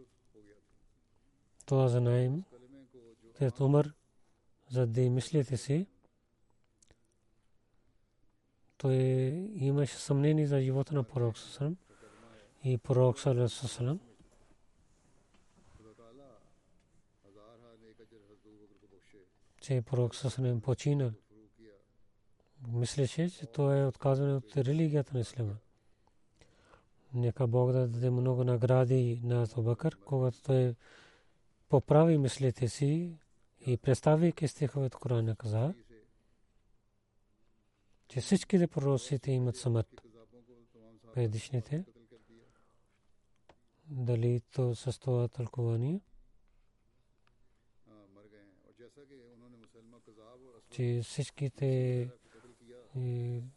Това 1.67 1.89
знаем. 1.89 2.45
Тет 3.39 3.61
Умар, 3.61 3.93
за 4.69 4.87
да 4.87 5.11
мислите 5.11 5.57
си, 5.57 5.87
той 8.77 8.95
имаше 9.55 9.97
съмнение 9.97 10.47
за 10.47 10.61
живота 10.61 10.95
на 10.95 11.05
пророк 11.05 11.39
Сарасусрам 11.39 11.77
и 12.65 12.79
пророк 12.79 13.21
Сарасусрам. 13.21 14.01
че 19.65 19.83
пророк 19.83 20.15
Сасанем 20.15 20.61
почина. 20.61 21.13
Мислеше, 22.69 23.31
че 23.31 23.47
то 23.47 23.73
е 23.73 23.87
отказване 23.87 24.35
от 24.35 24.57
религията 24.57 25.15
на 25.15 25.21
Ислама. 25.21 25.57
Нека 27.15 27.47
Бог 27.47 27.73
да 27.73 27.89
даде 27.89 28.11
много 28.11 28.45
награди 28.45 29.21
на 29.25 29.43
Абубакър, 29.43 29.97
когато 30.05 30.43
той 30.43 30.75
поправи 31.69 32.19
мислите 32.19 32.69
си 32.69 33.17
и 33.67 33.77
представяйки 33.77 34.49
стиховете 34.49 34.97
Корана 34.97 35.37
каза, 35.37 35.75
че 38.09 38.21
всичките 38.21 38.67
пророците 38.67 39.33
имат 39.33 39.57
смърт. 39.57 40.03
Предишните. 41.15 41.85
Дали 43.87 44.41
то 44.53 44.75
с 44.75 44.99
това 44.99 45.29
тълкование? 45.29 46.01
че 50.71 51.01
всичките 51.05 52.11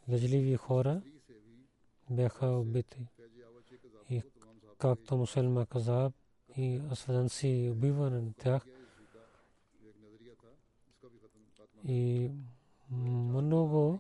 лъжливи 0.10 0.55
хора 0.55 1.01
бяха 2.10 2.47
убити. 2.47 3.08
И 4.10 4.22
както 4.78 5.18
мусульма 5.18 5.66
каза, 5.66 6.12
и 6.58 6.82
Асвадан 6.91 7.30
си 7.30 7.70
убива 7.72 8.10
на 8.10 8.34
тях. 8.34 8.76
И 11.86 12.32
много 12.91 13.99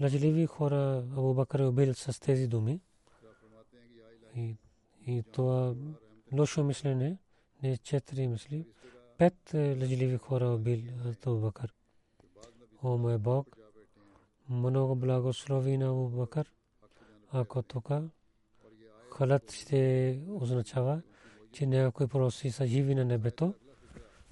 лъжливи 0.00 0.46
хора 0.46 1.04
Абу 1.12 1.34
Бакър 1.34 1.60
убил 1.60 1.94
с 1.94 2.20
тези 2.20 2.48
думи. 2.48 2.80
И, 4.36 4.56
и 5.06 5.22
това 5.32 5.74
лошо 6.32 6.64
мислене, 6.64 7.18
не 7.62 7.76
четири 7.76 8.26
мисли, 8.28 8.66
пет 9.18 9.54
лъжливи 9.54 10.16
хора 10.16 10.48
убил 10.48 10.80
Абу 11.26 11.40
Бакър. 11.40 11.74
О 12.82 12.98
мой 12.98 13.18
Бог, 13.18 13.56
много 14.48 14.96
благослови 14.96 15.78
на 15.78 15.90
Абу 15.90 16.08
Бакър, 16.08 16.52
ако 17.32 17.62
тук 17.62 17.88
халат 19.12 19.52
ще 19.52 20.20
означава, 20.28 21.02
че 21.52 21.66
някои 21.66 22.06
пророци 22.06 22.50
са 22.50 22.66
живи 22.66 22.94
на 22.94 23.04
небето, 23.04 23.54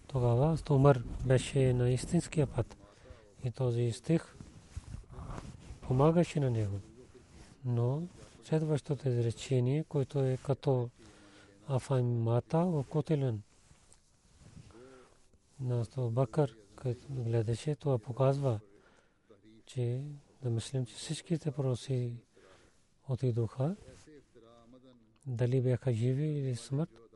тогава 0.08 0.58
Умар 0.70 1.02
беше 1.26 1.72
на 1.72 1.90
истинския 1.90 2.46
път. 2.46 2.76
И 3.44 3.50
този 3.50 3.92
стих 3.92 4.36
помагаше 5.80 6.40
на 6.40 6.50
него. 6.50 6.80
Но 7.64 8.02
следващото 8.44 9.08
изречение, 9.08 9.84
което 9.84 10.18
е 10.18 10.38
като 10.44 10.90
Афайм 11.68 12.22
Мата, 12.22 12.58
окотелен 12.58 13.42
на 15.60 15.86
Бакър, 15.98 16.56
който 16.82 17.06
гледаше, 17.10 17.74
това 17.74 17.98
показва, 17.98 18.60
че 19.66 20.00
да 20.42 20.50
мислим, 20.50 20.86
че 20.86 20.94
всичките 20.94 21.50
пророци 21.50 22.16
отидоха, 23.08 23.76
дали 25.26 25.60
бяха 25.60 25.92
живи 25.92 26.26
или 26.26 26.56
смърт, 26.56 27.07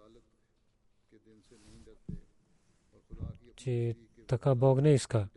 че 3.65 3.95
така 4.27 4.55
Бог 4.55 4.81
не 4.81 4.95
иска. 4.95 5.29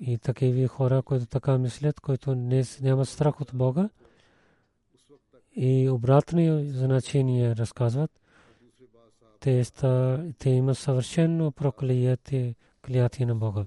И 0.00 0.18
такива 0.18 0.68
хора, 0.68 1.02
които 1.02 1.26
така 1.26 1.58
мислят, 1.58 2.00
които 2.00 2.34
нямат 2.80 3.08
страх 3.08 3.40
от 3.40 3.50
Бога 3.54 3.88
и 5.56 5.88
обратни 5.88 6.72
значения 6.72 7.56
разказват, 7.56 8.10
те, 9.40 9.64
ста, 9.64 10.24
те 10.38 10.50
има 10.50 10.74
съвършено 10.74 11.52
проклятие 11.52 12.54
клятие 12.86 13.26
на 13.26 13.34
Бога. 13.34 13.64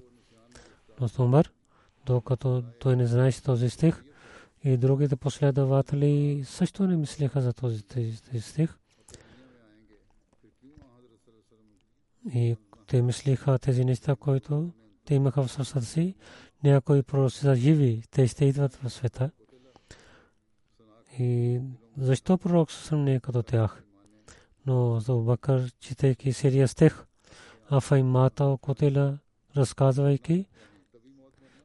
Но 1.00 1.24
Умар, 1.24 1.52
докато 2.06 2.62
той 2.80 2.96
не 2.96 3.06
знаеше 3.06 3.42
този 3.42 3.70
стих, 3.70 4.04
и 4.64 4.76
другите 4.76 5.16
последователи 5.16 6.42
също 6.44 6.86
не 6.86 6.96
мислеха 6.96 7.40
за 7.40 7.52
този 7.52 7.82
стих. 8.40 8.78
И 12.34 12.56
те 12.86 13.02
мислиха 13.02 13.58
тези 13.58 13.84
неща, 13.84 14.16
които 14.16 14.70
те 15.04 15.14
имаха 15.14 15.42
в 15.42 15.52
сърцата 15.52 15.86
си. 15.86 16.14
Някои 16.64 17.02
пророци 17.02 17.38
са 17.38 17.56
живи, 17.56 18.02
те 18.10 18.26
ще 18.28 18.44
идват 18.44 18.74
в 18.74 18.90
света. 18.90 19.30
И 21.18 21.60
защо 21.96 22.38
пророк 22.38 22.70
съм 22.70 23.04
не 23.04 23.20
като 23.20 23.42
тях? 23.42 23.82
но 24.66 25.00
за 25.00 25.14
Бакър, 25.14 25.72
читайки 25.80 26.32
серия 26.32 26.68
стих, 26.68 27.04
Афай 27.70 28.02
Мата 28.02 28.56
Котела, 28.60 29.18
разказвайки, 29.56 30.46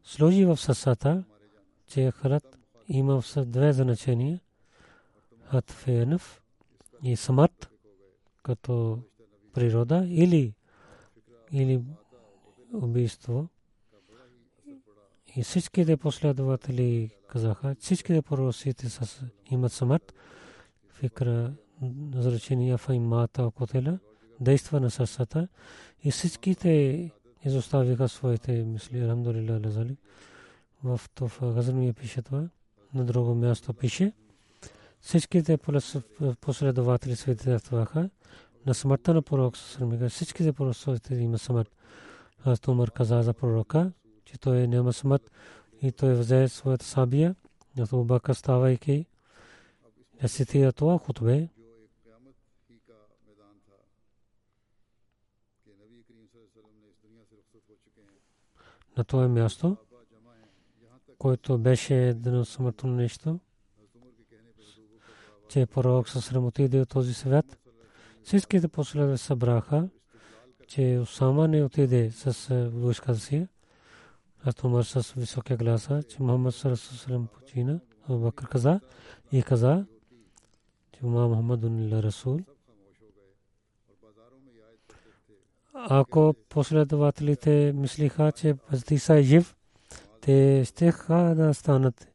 сложи 0.04 0.46
в 0.46 0.58
сърцата, 0.58 1.24
че 1.88 2.12
харат 2.12 2.60
има 2.88 3.22
в 3.22 3.46
две 3.46 3.74
значения, 3.74 4.40
Атфенъв 5.52 6.42
и 7.04 7.16
смърт, 7.16 7.70
като 8.44 9.00
природа, 9.58 10.06
или, 10.10 10.54
или 11.52 11.82
убийство. 12.74 13.48
И 15.36 15.44
всичките 15.44 15.98
последователи 15.98 17.10
казаха, 17.28 17.76
всичките 17.80 18.22
проросите 18.22 18.88
имат 19.52 19.72
смърт, 19.72 20.14
фикра 20.94 21.54
значение 22.16 22.78
файмата 22.78 23.52
котела 23.56 24.00
действа 24.40 24.80
на 24.80 24.92
сърцата 24.92 25.48
и 26.04 26.12
всичките 26.12 27.12
изоставиха 27.46 28.10
своите 28.10 28.52
мисли. 28.64 28.98
Алхамдулилlah 28.98 29.66
лазали. 29.66 29.98
В 30.84 31.02
ми 31.74 31.94
пише 31.94 32.22
това. 32.22 32.50
На 32.94 33.06
друго 33.06 33.36
място 33.36 33.74
пише. 33.74 34.14
Всичките 35.02 35.58
последователи 36.42 37.16
свидетелстваха 37.16 38.10
на 38.68 38.74
смъртта 38.74 39.14
на 39.14 39.22
пророк 39.22 39.58
Сърмига. 39.58 40.10
Всичките 40.10 40.54
пророците 40.54 41.16
има 41.16 41.38
смърт. 41.38 41.76
Аз 42.46 42.68
Умар 42.68 42.92
каза 42.92 43.24
за 43.24 43.34
пророка, 43.34 43.92
че 44.26 44.38
той 44.38 44.68
няма 44.68 44.94
смърт 44.94 45.32
и 45.82 45.92
той 45.92 46.14
взе 46.14 46.48
своята 46.48 46.86
сабия. 46.86 47.36
Абу 47.80 48.04
Бакър 48.04 48.34
ставайки, 48.34 49.06
рецитира 50.24 50.74
това 50.74 50.98
хутбе. 50.98 51.50
на 58.98 59.04
това 59.04 59.28
място, 59.28 59.78
който 61.18 61.58
беше 61.58 62.08
едно 62.08 62.46
смъртно 62.46 62.92
нещо, 62.92 63.40
че 65.50 65.66
пророк 65.66 66.10
със 66.10 66.32
отиде 66.32 66.82
от 66.82 66.90
този 66.90 67.14
свят. 67.14 67.58
Всичките 68.28 68.68
последователи 68.68 69.18
събраха, 69.18 69.90
че 70.68 71.00
Усама 71.02 71.48
не 71.48 71.64
отиде 71.64 72.12
с 72.12 72.50
войската 72.74 73.20
си. 73.20 73.48
Аз 74.44 74.64
Умар 74.64 74.84
с 74.84 75.14
високия 75.18 75.58
гласа, 75.58 76.04
че 76.04 76.24
Мухаммад 76.24 76.56
Сарасусалам 76.56 77.28
почина. 77.28 77.80
Абакър 78.10 78.48
каза 78.48 78.80
и 79.32 79.44
каза, 79.44 79.86
че 80.92 81.06
Мухаммадун 81.06 81.94
Расул. 81.94 82.40
ако 85.74 86.36
последователите 86.50 87.74
мислиха, 87.76 88.32
че 88.32 88.56
Иса 88.92 89.16
е 89.16 89.24
жив, 89.24 89.56
те 90.22 90.64
щеха 90.66 91.34
да 91.38 91.54
станат. 91.54 92.08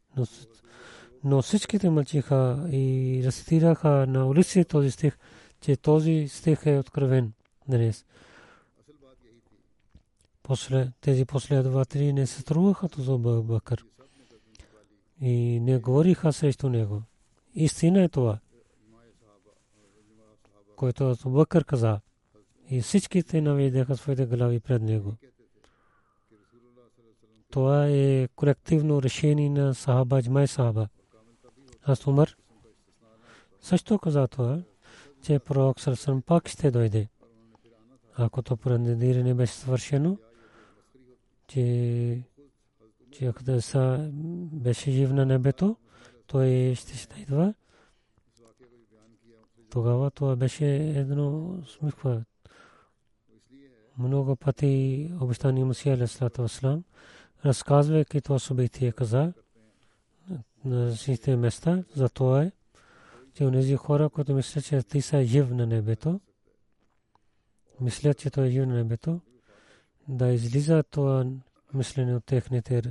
Но 1.25 1.43
всичките 1.43 1.91
мълчиха 1.91 2.69
и 2.71 3.23
рецитираха 3.25 4.07
на 4.09 4.27
улици 4.27 4.65
този 4.65 4.91
стих, 4.91 5.19
че 5.63 5.77
този 5.77 6.29
стих 6.29 6.67
е 6.67 6.79
откровен 6.79 7.33
днес. 7.69 8.05
после, 10.43 10.93
тези 11.01 11.25
последователи 11.25 12.13
не 12.13 12.27
се 12.27 12.41
струваха 12.41 12.89
за 12.99 13.19
Бакър 13.19 13.85
и 15.21 15.61
не 15.61 15.79
говориха 15.79 16.33
срещу 16.33 16.69
него. 16.69 17.03
Истина 17.55 18.03
е 18.03 18.09
това, 18.09 18.39
което 20.77 21.17
Бакър 21.27 21.65
каза. 21.65 22.01
И 22.71 22.81
всичките 22.81 23.41
наведеха 23.41 23.97
своите 23.97 24.27
глави 24.27 24.61
пред 24.61 24.83
него. 24.83 25.15
Това 27.51 27.87
е 27.89 28.29
колективно 28.29 29.03
решение 29.03 29.51
на 29.51 29.75
сахаба, 29.75 30.23
джмай 30.23 30.47
сахаба. 30.47 30.89
Аз 31.83 32.07
Умар 32.07 32.37
също 33.61 33.99
каза 33.99 34.29
това, 34.29 34.63
че 35.23 35.39
пророк 35.39 35.81
Сърсън 35.81 36.23
пак 36.23 36.49
ще 36.49 36.71
дойде. 36.71 37.09
Ако 38.17 38.43
то 38.43 38.57
претендиране 38.57 39.35
беше 39.35 39.55
свършено, 39.55 40.19
че 41.49 42.23
че 43.13 43.27
Ахдаса 43.27 44.11
беше 44.53 44.91
жив 44.91 45.13
на 45.13 45.27
небето, 45.27 45.77
той 46.27 46.75
ще 46.75 46.97
ще 46.97 47.21
идва. 47.21 47.55
Тогава 49.71 50.11
това 50.11 50.37
беше 50.37 50.77
едно 50.77 51.57
смихва. 51.67 52.25
Много 53.99 54.37
пъти 54.37 55.11
обещания 55.21 55.67
Мусия 55.67 55.95
Алейхиссалату 55.95 56.43
Вассалам 56.43 56.85
разказвайки 57.45 58.21
това 58.21 58.39
събитие 58.39 58.93
каза 58.93 59.33
на 60.65 60.87
различните 60.87 61.37
места 61.37 61.85
за 61.95 62.09
това 62.09 62.43
е, 62.43 62.53
че 63.35 63.45
онези 63.45 63.77
хора, 63.77 64.09
които 64.09 64.35
мислят, 64.35 64.65
че 64.65 64.83
ти 64.83 65.03
са 65.03 65.25
жив 65.25 65.51
на 65.51 65.67
небето, 65.67 66.21
мислят, 67.81 68.19
че 68.19 68.31
той 68.31 68.47
е 68.47 68.51
жив 68.51 68.67
на 68.67 68.75
небето, 68.75 69.21
да 70.09 70.29
излиза 70.29 70.83
това 70.83 71.27
мислене 71.75 72.15
от 72.15 72.25
техните 72.25 72.83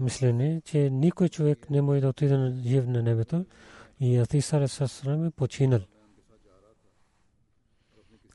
мислене, 0.00 0.62
че 0.64 0.90
никой 0.90 1.28
човек 1.28 1.70
не 1.70 1.82
може 1.82 2.00
да 2.00 2.08
отиде 2.08 2.36
на 2.36 2.62
жив 2.62 2.86
на 2.86 3.02
небето 3.02 3.44
и 4.00 4.16
Атиса 4.16 4.60
Ресасрам 4.60 5.24
е 5.24 5.30
починал. 5.30 5.80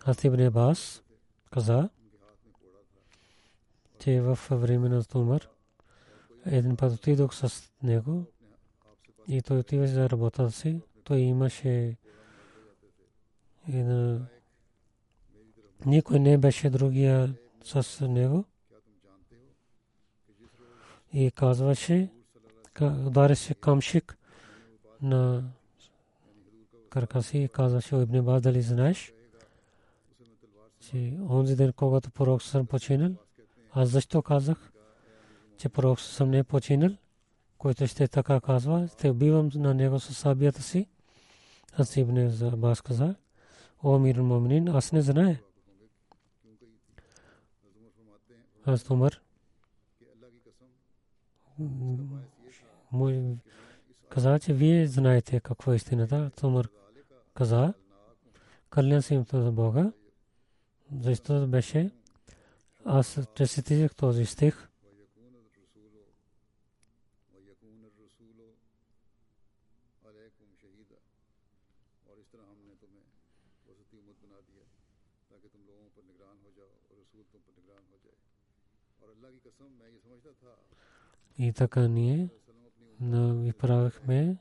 Аз 0.06 0.24
Ибн 0.24 0.42
Абас 0.42 1.04
каза, 1.52 1.90
че 4.00 4.22
в 4.22 4.40
време 4.52 4.90
на 4.90 5.04
Умар 5.16 5.50
един 6.46 6.78
път 6.78 6.94
отидох 6.94 7.36
с 7.36 7.72
него 7.84 8.26
и 9.28 9.42
той 9.42 9.60
отиваше 9.60 9.94
за 9.94 10.10
работата 10.10 10.52
си. 10.52 10.82
Той 11.04 11.20
имаше 11.20 11.98
една... 13.70 14.28
Никой 15.86 16.20
не 16.20 16.38
беше 16.38 16.70
другия 16.70 17.36
с 17.64 18.08
него. 18.08 18.46
И 21.14 21.32
казваше, 21.32 22.10
удареше 22.82 23.54
камшик 23.54 24.18
на 25.02 25.44
крака 26.90 27.22
и 27.34 27.50
казваше, 27.50 27.96
Ибн 27.96 28.22
Баз, 28.22 28.42
дали 28.42 28.62
знаеш, 28.62 29.14
че 30.80 31.18
онзи 31.30 31.56
ден, 31.56 31.74
когато 31.74 32.12
пророк 32.12 32.42
съм 32.42 32.68
починал, 32.68 33.12
аз 33.72 33.90
защо 33.90 34.22
казах, 34.22 34.72
че 35.58 35.70
пророк 35.70 36.00
съм 36.00 36.30
не 36.30 36.44
починал, 36.44 36.92
който 37.62 37.88
ще 37.88 38.08
така 38.08 38.42
казва, 38.42 38.88
ще 38.88 39.10
убивам 39.10 39.50
на 39.56 39.74
него 39.74 40.00
с 40.00 40.14
сабията 40.14 40.62
си. 40.62 40.88
Аз 41.74 41.98
Ибн 41.98 42.18
Абас 42.54 42.82
каза, 42.82 43.16
о 43.84 44.00
мир 44.00 44.18
муминин, 44.18 44.68
аз 44.68 44.92
не 44.92 45.02
знае. 45.02 45.42
Аз 48.66 48.90
Умар 48.90 49.22
каза, 54.10 54.40
че 54.40 54.54
вие 54.54 54.88
знаете 54.88 55.40
какво 55.40 55.74
е 55.74 55.76
истината. 55.76 56.32
Умар 56.44 56.70
каза, 57.34 57.74
кълня 58.70 59.02
се 59.02 59.14
им 59.14 59.26
за 59.34 59.52
Бога, 59.52 59.92
защото 61.02 61.48
беше 61.48 61.92
аз 62.86 63.18
рецитирах 63.40 63.96
този 63.96 64.26
стих. 64.26 64.71
И 81.38 81.54
така 81.54 81.88
ние 81.88 82.30
ви 83.02 83.54
правихме 83.54 84.38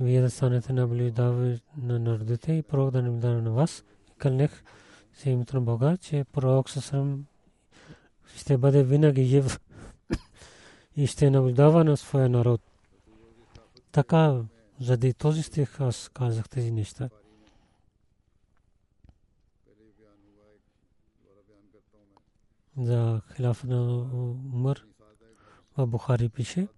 вие 0.00 0.20
да 0.20 0.30
станете 0.30 0.72
наблюдавани 0.72 1.60
на 1.76 1.98
народите 1.98 2.52
и 2.52 2.62
пророк 2.62 2.90
да 2.90 3.02
наблюдава 3.02 3.42
на 3.42 3.50
вас. 3.50 3.84
Кълнех 4.18 4.62
се 5.12 5.30
името 5.30 5.56
на 5.56 5.62
Бога, 5.62 5.96
че 5.96 6.24
пророк 6.32 6.70
съм 6.70 7.26
ще 8.36 8.58
бъде 8.58 8.84
винаги 8.84 9.24
жив 9.24 9.60
и 10.96 11.06
ще 11.06 11.30
наблюдава 11.30 11.84
на 11.84 11.96
своя 11.96 12.28
народ. 12.28 12.60
Така, 13.92 14.42
заради 14.80 15.14
този 15.14 15.42
стих 15.42 15.80
аз 15.80 16.08
казах 16.08 16.48
тези 16.48 16.72
неща. 16.72 17.10
За 22.76 23.22
хиляф 23.36 23.64
на 23.64 23.82
Умар 24.54 24.84
в 25.78 25.86
Бухари 25.86 26.28
пише. 26.28 26.68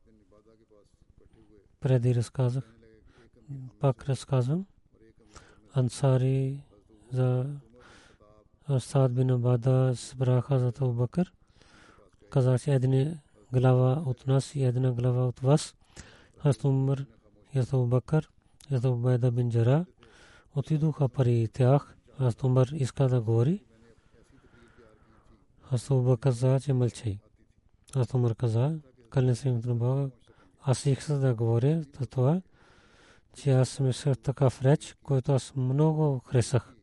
Преди 1.80 2.14
разказах. 2.14 2.64
Пак 3.80 4.08
разказвам. 4.08 4.66
Ансари 5.74 6.62
за 7.12 7.46
Саад 8.78 9.14
бин 9.14 9.30
Абада 9.30 9.92
сбраха 9.94 10.58
за 10.58 10.68
Абу 10.68 10.92
Бакър. 10.92 11.32
Каза, 12.30 12.58
че 12.58 12.74
една 12.74 13.14
глава 13.52 14.02
от 14.06 14.26
нас 14.26 14.54
и 14.54 14.64
една 14.64 14.92
глава 14.92 15.26
от 15.26 15.40
вас. 15.40 15.74
Аз 16.44 16.64
Умар 16.64 17.06
и 17.54 17.58
Абу 17.58 17.86
Бакър 17.86 18.30
и 18.70 18.74
Абу 18.74 18.96
Байда 18.96 19.30
бин 19.30 19.50
Джара 19.50 19.86
отидоха 20.54 21.08
пари 21.08 21.48
тях. 21.52 21.96
Аз 22.18 22.36
Умар 22.42 22.66
иска 22.66 23.08
да 23.08 23.20
говори. 23.20 23.64
Аз 25.70 25.90
Абу 25.90 26.02
Бакър 26.02 26.20
каза, 26.20 26.60
че 26.60 26.72
мълчи. 26.72 27.18
Аз 27.94 28.14
Умар 28.14 28.34
каза, 28.34 28.78
се 29.34 29.48
името 29.48 29.68
на 29.68 29.74
Бога. 29.74 30.10
Аз 30.62 30.86
исках 30.86 31.18
да 31.18 31.34
говоря 31.34 31.82
за 32.00 32.06
това, 32.06 32.42
че 33.34 33.50
аз 33.50 33.80
мислях 33.80 34.18
такъв 34.18 34.62
реч, 34.62 34.96
който 35.02 35.32
аз 35.32 35.56
много 35.56 36.18
харесах. 36.18 36.74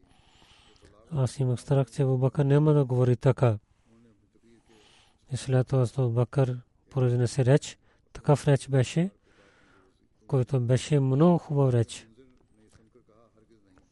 Аз 1.12 1.40
имах 1.40 1.62
страх, 1.62 1.92
че 1.92 2.02
Абубакър 2.04 2.46
няма 2.46 2.74
да 2.74 2.86
говори 2.86 3.16
така. 3.16 3.58
И 5.34 5.38
след 5.38 5.68
това 5.68 5.86
Абубакър 5.98 6.60
произнесе 6.90 7.46
реч. 7.46 7.78
Такъв 8.14 8.48
реч 8.48 8.70
беше, 8.70 9.10
който 10.28 10.60
беше 10.60 11.00
много 11.00 11.38
хубав 11.38 11.74
реч. 11.74 12.08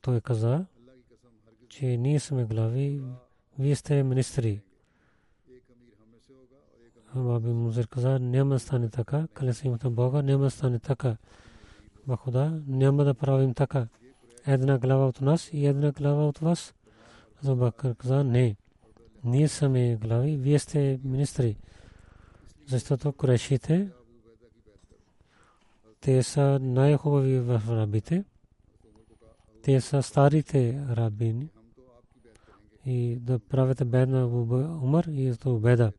Той 0.02 0.22
каза, 0.22 0.66
че 1.70 1.86
ние 1.86 2.20
сме 2.20 2.46
глави, 2.46 3.02
вие 3.60 3.76
сте 3.76 4.04
министри. 4.04 4.62
Баби 7.24 7.50
Музир 7.50 7.88
каза, 7.88 8.20
няма 8.20 8.56
да 8.56 8.60
стане 8.60 8.90
така, 8.90 9.28
кале 9.34 9.54
се 9.54 9.68
имата 9.68 9.90
Бога, 9.90 10.22
няма 10.22 10.44
да 10.44 10.50
стане 10.50 10.80
така. 10.80 11.18
Бахуда, 12.08 12.62
няма 12.68 13.04
да 13.04 13.14
правим 13.14 13.54
така. 13.54 13.88
Една 14.48 14.78
глава 14.78 15.08
от 15.08 15.22
нас 15.22 15.50
и 15.54 15.66
една 15.66 15.92
глава 15.92 16.28
от 16.28 16.38
вас. 16.38 16.74
Абу 17.44 17.56
Бакър 17.56 17.96
каза, 17.96 18.24
не, 18.24 18.56
ние 19.24 19.48
сме 19.48 19.96
глави, 19.96 20.38
вие 20.38 20.60
сте 20.60 21.00
министри. 21.04 21.58
Защото 22.68 23.14
курешите, 23.14 23.90
те 26.02 26.24
са 26.24 26.60
най-хубави 26.62 27.40
в 27.40 27.62
рабите. 27.70 28.24
Те 29.64 29.82
са 29.82 30.04
старите 30.04 30.86
рабини. 30.90 31.50
И 32.86 33.16
да 33.16 33.40
правите 33.40 33.86
бедна 33.86 34.26
Умар 34.26 35.04
и 35.04 35.32
за 35.32 35.50
беда. 35.50 35.92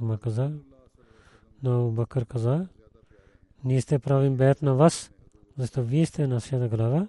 Това 0.00 0.18
каза. 0.18 0.52
Но 1.62 1.90
Бакър 1.90 2.26
каза, 2.26 2.68
ние 3.64 3.80
сте 3.80 3.98
правим 3.98 4.36
бед 4.36 4.62
на 4.62 4.74
вас, 4.74 5.10
защото 5.58 5.86
вие 5.86 6.06
сте 6.06 6.26
нашата 6.26 6.68
глава 6.68 7.08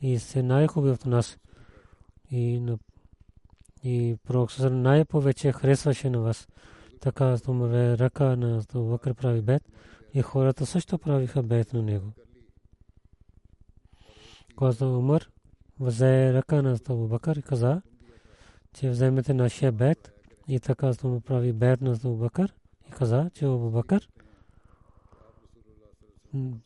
и 0.00 0.18
сте 0.18 0.42
най-хубави 0.42 0.92
от 0.92 1.06
нас 1.06 1.38
и 2.30 2.62
и 3.84 4.16
пророк 4.26 4.50
най-повече 4.58 5.52
харесваше 5.52 6.10
на 6.10 6.20
вас. 6.20 6.48
Така 7.00 7.36
Умар 7.48 7.98
ръка 7.98 8.36
на 8.36 8.62
Бакър 8.74 9.14
прави 9.14 9.42
бед 9.42 9.62
и 10.14 10.22
хората 10.22 10.66
също 10.66 10.98
правиха 10.98 11.42
бед 11.42 11.72
на 11.72 11.82
него. 11.82 12.12
Когато 14.56 14.98
Умар 14.98 15.30
взе 15.80 16.32
ръка 16.32 16.62
на 16.62 16.78
Бакър 16.88 17.36
и 17.36 17.42
каза, 17.42 17.82
че 18.72 18.90
вземете 18.90 19.34
нашия 19.34 19.72
бед 19.72 20.13
И 20.48 20.60
така 20.60 20.92
му 21.04 21.20
прави 21.20 21.52
бед 21.52 21.80
на 21.80 21.92
Абу 21.92 22.16
Бакър 22.16 22.54
и 22.88 22.90
каза, 22.90 23.30
че 23.34 23.44
Абу 23.44 23.70
Бакър 23.70 24.08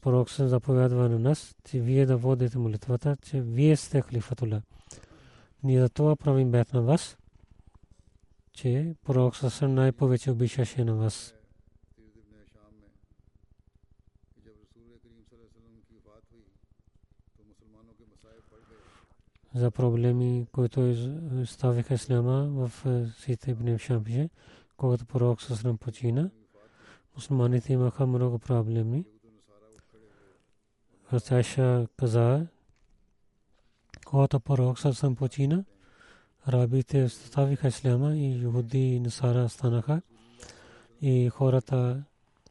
пророк 0.01 0.31
се 0.31 0.49
заповядва 0.49 1.09
на 1.09 1.19
нас, 1.19 1.55
че 1.65 1.81
вие 1.81 2.07
да 2.07 2.17
водите 2.17 2.59
молитвата, 2.59 3.17
че 3.23 3.41
вие 3.41 3.77
сте 3.77 4.01
халифатула. 4.01 4.63
Ние 5.63 5.81
за 5.81 5.89
това 5.89 6.17
правим 6.17 6.51
бед 6.51 6.73
на 6.73 6.83
вас, 6.83 7.17
че 8.53 8.95
пророк 9.05 9.37
съвсем 9.37 9.75
най-повече 9.75 10.31
обичаше 10.31 10.85
на 10.85 10.95
вас. 10.95 11.35
За 19.59 19.71
проблеми, 19.71 20.47
които 20.53 20.95
ставиха 21.47 21.95
исляма 21.95 22.49
в 22.49 22.87
е, 22.87 23.07
Сите 23.21 23.51
ибн 23.51 23.79
Шампише, 23.79 24.31
когато 24.77 25.07
пророк 25.07 25.43
Сасрам 25.43 25.79
почина. 25.79 26.31
Мусулманите 27.15 27.73
имаха 27.73 28.07
много 28.07 28.39
проблеми. 28.39 29.05
Хасаша 31.11 31.87
каза, 31.97 32.47
когато 34.07 34.41
пророк 34.41 34.79
Сасрам 34.79 35.17
почина, 35.17 35.65
рабите 36.49 37.09
ставиха 37.09 37.69
исляма 37.69 38.17
и 38.17 38.39
юди 38.39 38.79
и 38.79 39.01
насара 39.01 39.49
станаха 39.49 40.03
и 41.03 41.29
хората 41.29 42.03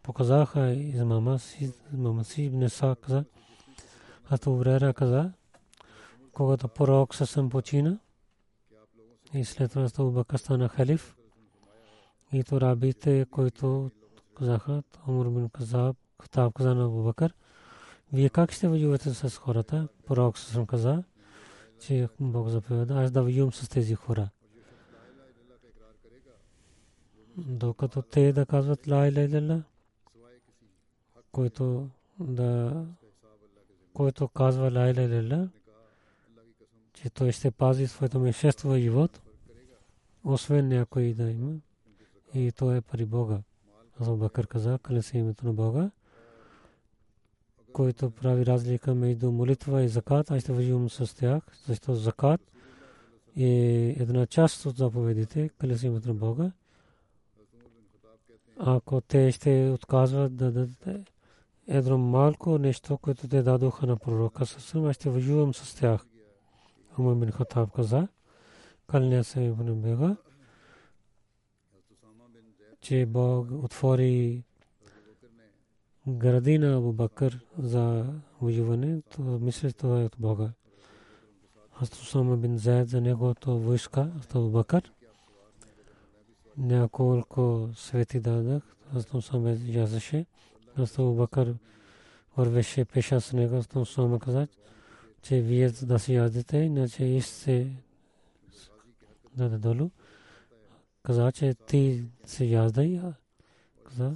показаха 0.04 0.74
измама 0.74 1.40
си, 1.40 1.74
измама 1.94 2.24
си, 2.24 2.44
Ибн 2.44 2.70
Са 2.70 2.96
каза, 3.02 3.26
Хато 4.24 4.56
Урера 4.56 4.94
каза, 4.94 5.32
когато 6.38 6.68
пророк 6.68 7.16
съвсем 7.16 7.50
почина 7.50 8.00
и 9.34 9.46
след 9.46 9.72
това 9.72 9.90
Абу 10.00 10.12
Бакър 10.12 10.38
стана 10.38 10.70
халиф 10.70 11.18
и 12.34 12.44
то 12.44 12.62
рабите, 12.62 13.26
които 13.32 13.92
казаха, 14.36 14.84
Умар 15.08 15.30
бин 15.30 15.50
Казаб, 15.50 15.98
Хатаб 16.22 16.54
каза 16.54 16.76
на 16.76 16.86
Абу 16.86 17.04
Бакър, 17.04 17.34
вие 18.14 18.30
как 18.30 18.52
ще 18.52 18.68
воювате 18.68 19.14
с 19.14 19.38
хората? 19.38 19.88
Пророк 20.06 20.38
съвсем 20.38 20.66
каза, 20.66 21.04
че 21.80 22.10
Бог 22.20 22.50
заповяда, 22.50 23.04
аз 23.04 23.12
да 23.12 23.24
воювам 23.24 23.54
с 23.54 23.70
тези 23.70 23.96
хора. 23.96 24.30
Докато 27.38 28.02
те 28.02 28.34
да 28.34 28.46
казват 28.46 28.88
ла 28.88 29.08
иля 29.08 29.22
иля, 29.22 29.64
който 31.32 31.90
да 32.20 32.86
който 33.94 34.28
казва 34.28 34.72
ла 34.72 34.90
иля 34.90 35.02
иля, 35.02 35.50
че 37.02 37.10
той 37.10 37.32
ще 37.32 37.52
пази 37.52 37.88
своето 37.88 38.20
мешество 38.20 38.76
живот, 38.76 39.22
освен 40.24 40.68
някой 40.68 41.14
да 41.14 41.32
има. 41.32 41.54
И 42.34 42.52
то 42.52 42.76
е 42.76 42.82
пари 42.82 43.06
Бога. 43.06 43.40
Аз 44.00 44.10
Бакър 44.10 44.48
каза, 44.48 44.80
къде 44.84 45.02
се 45.02 45.18
името 45.18 45.46
на 45.46 45.54
Бога, 45.54 45.92
който 47.74 48.12
прави 48.12 48.46
разлика 48.46 48.96
между 48.96 49.32
молитва 49.32 49.84
и 49.84 49.90
закат, 49.90 50.32
аз 50.32 50.42
ще 50.42 50.54
въживам 50.54 50.90
с 50.90 51.16
тях, 51.16 51.44
защото 51.68 52.00
закат 52.00 52.42
е 53.38 53.96
една 54.00 54.26
част 54.26 54.66
от 54.66 54.78
заповедите, 54.78 55.50
къде 55.50 55.78
се 55.78 55.88
името 55.88 56.08
на 56.08 56.14
Бога. 56.14 56.52
Ако 58.58 59.02
те 59.02 59.32
ще 59.32 59.70
отказват 59.70 60.36
да 60.36 60.52
дадат 60.52 61.06
едно 61.68 61.98
малко 61.98 62.58
нещо, 62.58 62.98
което 62.98 63.28
те 63.28 63.42
дадоха 63.42 63.88
на 63.88 63.98
пророка, 63.98 64.44
аз 64.76 64.96
ще 64.96 65.10
въживам 65.10 65.54
с 65.54 65.76
тях. 65.76 66.07
Умар 67.00 67.16
бин 67.16 67.32
Хатаб 67.32 67.72
каза, 67.72 68.08
кълня 68.88 69.24
се 69.24 69.42
Ибн 69.42 69.74
Бега, 69.74 70.18
че 72.82 73.06
Бог 73.06 73.48
отвори 73.52 74.44
градина 76.08 76.78
Абу 76.78 76.94
Бакър 76.94 77.46
за 77.58 78.06
воюване, 78.42 79.02
то 79.02 79.22
мисля, 79.22 79.72
това 79.72 80.02
е 80.02 80.06
от 80.06 80.16
Бога. 80.20 80.52
Аз 81.82 81.92
Усама 81.92 82.38
бин 82.38 82.58
Заед 82.58 82.90
за 82.90 83.02
неговото 83.02 83.60
войска, 83.60 84.12
Абу 84.36 84.50
Бакър. 84.50 84.92
Няколко 86.58 87.70
свети 87.76 88.20
дадах, 88.20 88.64
аз 88.96 89.14
Усама 89.14 89.50
язаше. 89.66 90.26
Аз 90.76 91.00
Абу 91.00 91.14
Бакър 91.14 91.56
вървеше 92.38 92.86
пеша 92.86 93.22
с 93.22 93.34
него, 93.34 93.56
аз 93.56 93.68
Усама 93.76 94.20
каза, 94.20 94.48
че 95.22 95.42
вие 95.42 95.70
да 95.70 96.00
се 96.00 96.14
ядете, 96.14 96.58
иначе 96.58 97.06
и 97.06 97.22
се 97.22 97.72
даде 99.36 99.58
долу. 99.58 99.90
Каза, 101.04 101.32
че 101.32 101.54
ти 101.54 102.06
се 102.26 102.46
яздай. 102.46 103.02
Каза, 103.84 104.14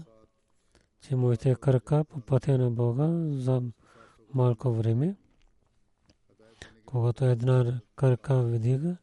че 1.01 1.15
моите 1.15 1.55
крака 1.55 2.03
по 2.03 2.19
пътя 2.19 2.57
на 2.57 2.71
Бога 2.71 3.09
за 3.31 3.61
малко 4.33 4.71
време. 4.73 5.15
Когато 6.85 7.25
една 7.25 7.81
крака 7.95 8.43
видига, 8.43 8.97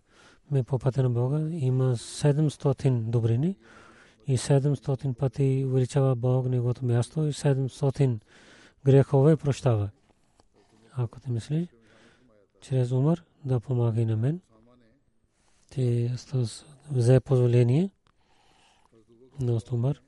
ме 0.51 0.63
по 0.63 0.79
пътя 0.79 1.03
на 1.03 1.11
Бога 1.11 1.49
има 1.51 1.97
700 1.97 3.01
добрини 3.01 3.57
и 4.27 4.39
700 4.39 5.15
пъти 5.15 5.65
увеличава 5.67 6.17
Бог 6.17 6.49
неговото 6.49 6.85
място 6.85 7.27
и 7.27 7.33
700 7.33 8.21
грехове 8.85 9.37
прощава. 9.37 9.91
Ако 10.93 11.21
ти 11.21 11.31
мислиш, 11.31 11.69
чрез 12.61 12.93
Умар 12.93 13.25
да 13.45 13.61
помага 13.61 14.07
на 14.07 14.17
мен. 14.17 14.41
Те 15.71 16.15
взе 16.91 17.21
позволение 17.21 17.91
на 19.41 19.61
Умар. 19.73 20.01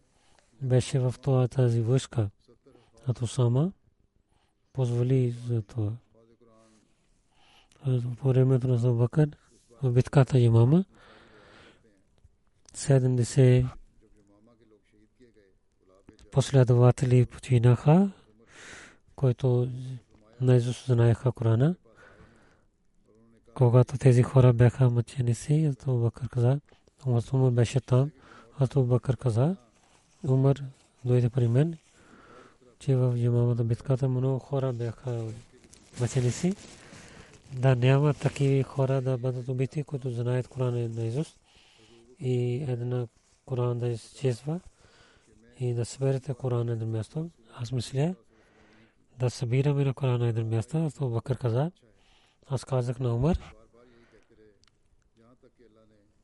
Беше 0.63 0.99
в 0.99 1.15
това 1.23 1.49
тази 1.49 1.81
войска. 1.81 2.31
А 3.07 3.15
то 3.15 3.27
сама 3.27 3.73
позволи 4.73 5.31
за 5.31 5.63
това. 5.63 5.93
По 8.19 8.29
времето 8.29 8.69
на 8.69 8.79
Забакър 8.79 9.29
в 9.83 9.93
битката 9.93 10.39
имама 10.39 10.85
70 12.75 13.67
последователи 16.33 17.27
починаха, 17.27 18.11
които 19.17 19.69
наизуст 20.41 20.87
знаеха 20.87 21.33
Корана 21.33 21.75
когато 23.55 23.99
тези 23.99 24.23
хора 24.23 24.53
бяха 24.53 24.91
мъченици, 24.91 25.73
то 25.85 25.97
Бакър 25.99 26.29
каза, 26.29 26.61
Умар 27.07 27.51
беше 27.51 27.81
там, 27.81 28.11
а 28.59 28.67
то 28.67 28.83
Бакър 28.83 29.17
каза, 29.17 29.57
Умар 30.29 30.63
дойде 31.05 31.29
при 31.31 31.49
мен, 31.49 31.79
че 32.79 32.97
в 32.97 33.15
Джимамата 33.17 33.65
битката 33.65 34.09
много 34.09 34.39
хора 34.39 34.73
бяха 34.73 35.25
мъченици, 36.01 36.55
да 37.53 37.77
няма 37.77 38.15
такива 38.15 38.63
хора 38.63 39.01
да 39.01 39.19
бъдат 39.19 39.49
убити, 39.49 39.83
които 39.83 40.11
знаят 40.11 40.49
Корана 40.49 40.89
на 40.89 41.05
Изус 41.07 41.37
и 42.21 42.65
една 42.69 43.07
Коран 43.47 43.79
да 43.79 43.89
изчезва 43.89 44.61
и 45.61 45.75
да 45.75 45.85
съберете 45.85 46.35
Коран 46.35 46.67
на 46.67 46.73
едно 46.73 46.87
място. 46.87 47.31
Аз 47.57 47.73
мисля 47.73 48.15
да 49.19 49.31
събираме 49.31 49.85
на 49.85 49.95
Коран 49.95 50.21
на 50.21 50.29
едно 50.29 50.45
място, 50.45 50.77
а 50.77 50.91
то 50.91 51.09
Бакър 51.09 51.39
каза, 51.39 51.71
аз 52.51 52.65
казах 52.65 53.01
на 53.01 53.15
Умар, 53.15 53.55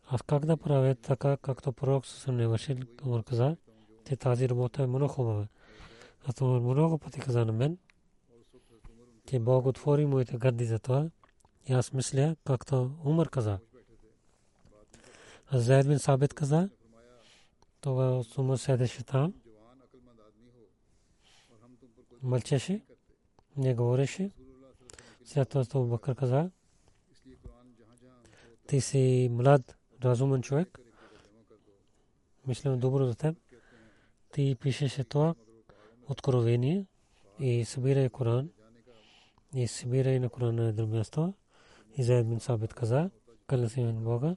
аз 0.07 0.23
как 0.23 0.47
да 0.47 0.57
правя 0.57 0.95
така, 0.95 1.37
както 1.37 1.73
пророк 1.73 2.07
съм 2.07 2.37
не 2.37 2.47
вършил, 2.47 2.77
Умар 3.05 3.25
каза, 3.25 3.57
че 4.09 4.17
тази 4.17 4.49
работа 4.49 4.83
е 4.83 4.87
много 4.87 5.09
хубава. 5.09 5.47
Аз 6.25 6.41
Умар 6.41 6.61
много 6.61 6.99
пъти 6.99 7.21
каза 7.21 7.45
на 7.45 7.53
мен, 7.53 7.79
че 9.29 9.39
Бог 9.39 9.67
отвори 9.67 10.07
моите 10.07 10.37
гърди 10.37 10.65
за 10.65 10.79
това. 10.79 11.11
И 11.69 11.73
аз 11.73 11.93
мисля, 11.93 12.37
както 12.45 12.91
Умар 13.05 13.29
каза. 13.29 13.59
А 15.47 15.59
Зайд 15.59 15.89
бин 15.89 15.99
Сабит 15.99 16.35
каза, 16.35 16.71
това 17.81 18.23
Умар 18.39 18.57
седеше 18.57 19.05
там, 19.05 19.35
мълчеше, 22.23 22.83
не 23.57 23.75
говореше. 23.75 24.31
След 25.27 25.49
това 25.49 25.65
Абу 25.75 25.87
Бакър 25.87 26.15
каза, 26.15 26.51
ти 28.67 28.81
си 28.81 29.29
млад, 29.31 29.77
разумен 30.05 30.43
човек. 30.43 30.79
Мислям 32.47 32.79
добро 32.79 33.07
за 33.07 33.15
теб. 33.15 33.37
Ти 34.33 34.57
пишеше 34.61 35.05
това 35.05 35.35
откровение 36.09 36.87
и 37.41 37.65
събирай 37.65 38.09
Коран. 38.09 38.51
И 39.55 39.69
събирай 39.69 40.19
на 40.21 40.29
Коран 40.29 40.55
на 40.55 40.69
едно 40.69 40.87
място. 40.87 41.35
И 41.97 42.03
Заед 42.03 42.29
бин 42.29 42.41
Сабит 42.41 42.75
каза, 42.75 43.11
къде 43.47 43.69
си 43.69 43.83
мен 43.83 44.05
Бога. 44.05 44.37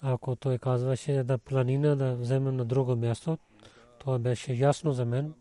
Ако 0.00 0.36
той 0.36 0.58
казваше 0.58 1.22
да 1.22 1.38
планина 1.38 1.96
да 1.96 2.16
вземем 2.16 2.56
на 2.56 2.64
друго 2.64 2.96
място, 2.96 3.38
това 3.98 4.18
беше 4.18 4.52
ясно 4.52 4.92
за 4.92 5.04
мен. 5.04 5.34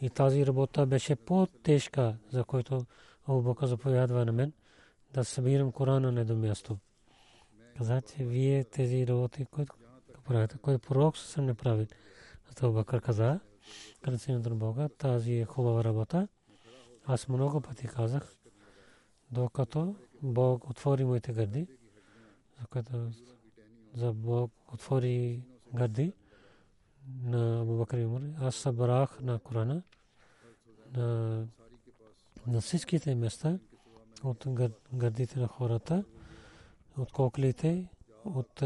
И 0.00 0.10
тази 0.10 0.46
работа 0.46 0.86
беше 0.86 1.16
по-тежка, 1.16 2.16
за 2.30 2.44
който 2.44 2.86
Абу 3.26 3.42
Бакър 3.42 3.66
заповядва 3.66 4.24
на 4.24 4.32
мен 4.32 4.52
да 5.14 5.24
събирам 5.24 5.72
Корана 5.72 6.12
на 6.12 6.20
едно 6.20 6.36
място. 6.36 6.78
каза, 7.78 8.00
че 8.00 8.24
вие 8.24 8.64
тези 8.64 9.06
работи, 9.06 9.44
които 9.44 9.74
правите, 10.24 10.58
които 10.58 10.88
пророк 10.88 11.16
съм 11.16 11.46
не 11.46 11.54
прави. 11.54 11.86
Зато 12.48 12.72
Бакър 12.72 13.00
каза, 13.00 13.40
сината 14.16 14.50
на 14.50 14.56
Бога, 14.56 14.88
тази 14.88 15.32
е 15.32 15.44
хубава 15.44 15.84
работа. 15.84 16.28
Аз 17.04 17.28
много 17.28 17.60
пъти 17.60 17.86
казах, 17.86 18.36
докато 19.30 19.96
Бог 20.22 20.70
отвори 20.70 21.04
моите 21.04 21.32
гърди, 21.32 21.66
докато 22.60 23.10
за 23.94 24.12
Бог 24.12 24.52
отвори 24.72 25.42
гърди 25.74 26.12
на 27.22 27.60
Абу 27.60 27.78
Бакр 27.78 27.96
аз 28.40 28.54
събрах 28.54 29.20
на 29.20 29.38
Корана 29.38 29.82
на, 30.96 31.46
на 32.46 32.60
всичките 32.60 33.14
места 33.14 33.58
от 34.24 34.46
гърдите 34.94 35.40
на 35.40 35.48
хората, 35.48 36.04
от 36.98 37.12
коклите, 37.12 37.88
от 38.24 38.62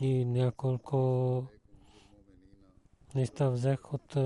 и 0.00 0.24
няколко 0.24 1.44
неща 3.14 3.48
взех 3.48 3.92
от 3.92 4.16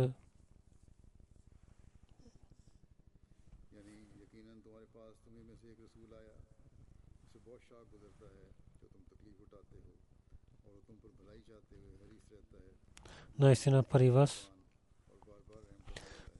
наистина 13.40 13.82
при 13.82 14.10
вас 14.10 14.50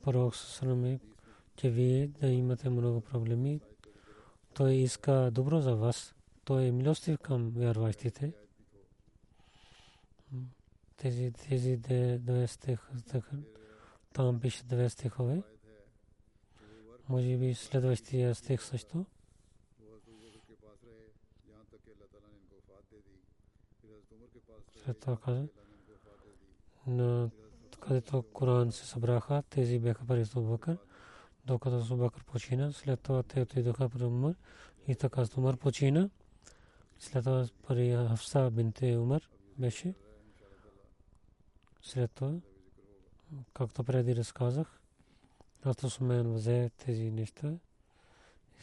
пророк 0.03 0.37
Сасанами, 0.37 1.01
че 1.57 1.71
вие 1.71 2.07
да 2.07 2.27
имате 2.27 2.71
много 2.71 3.01
проблеми. 3.01 3.61
Той 4.55 4.75
иска 4.75 5.31
добро 5.33 5.61
за 5.61 5.77
вас. 5.77 6.15
Той 6.45 6.65
е 6.65 6.73
милостив 6.73 7.19
към 7.19 7.51
вярващите. 7.51 8.33
Тези, 10.97 11.33
тези 11.33 11.77
две 12.19 12.47
стиха, 12.47 12.93
там 14.13 14.41
пише 14.41 14.65
две 14.65 14.91
стихове. 14.91 15.43
Може 17.09 17.37
би 17.37 17.55
следващия 17.55 18.35
стих 18.35 18.63
също. 18.63 19.07
След 24.85 25.01
това 25.01 25.17
каза 25.17 25.49
на 26.87 27.31
където 27.81 28.22
Коран 28.22 28.72
се 28.72 28.87
събраха, 28.87 29.43
тези 29.51 29.78
бяха 29.78 30.07
пари 30.07 30.24
с 30.24 30.41
Бакър, 30.41 30.78
докато 31.45 31.85
Субакър 31.85 32.24
почина. 32.24 32.72
След 32.72 33.01
това 33.01 33.22
те 33.22 33.41
отидоха 33.41 33.89
при 33.89 34.05
Умар 34.05 34.35
и 34.89 34.95
така 34.95 35.24
Умар 35.37 35.57
почина. 35.57 36.11
След 36.99 37.24
това 37.24 37.47
пари 37.66 37.93
Хафса 38.09 38.51
бинте 38.51 38.97
Умар 38.97 39.28
беше. 39.59 39.95
След 41.83 42.11
това, 42.11 42.35
както 43.55 43.85
преди 43.85 44.16
разказах, 44.16 44.81
аз 45.64 45.85
Осмен 45.85 46.35
взе 46.35 46.70
тези 46.76 47.11
неща. 47.11 47.53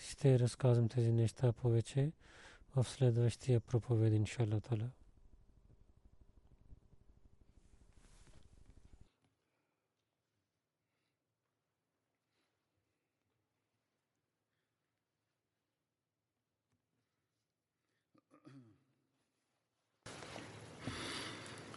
Ще 0.02 0.40
разказвам 0.40 0.90
тези 0.90 1.12
неща 1.12 1.52
повече 1.52 2.12
в 2.76 2.84
следващия 2.84 3.60
проповед, 3.60 4.14
иншалла 4.14 4.62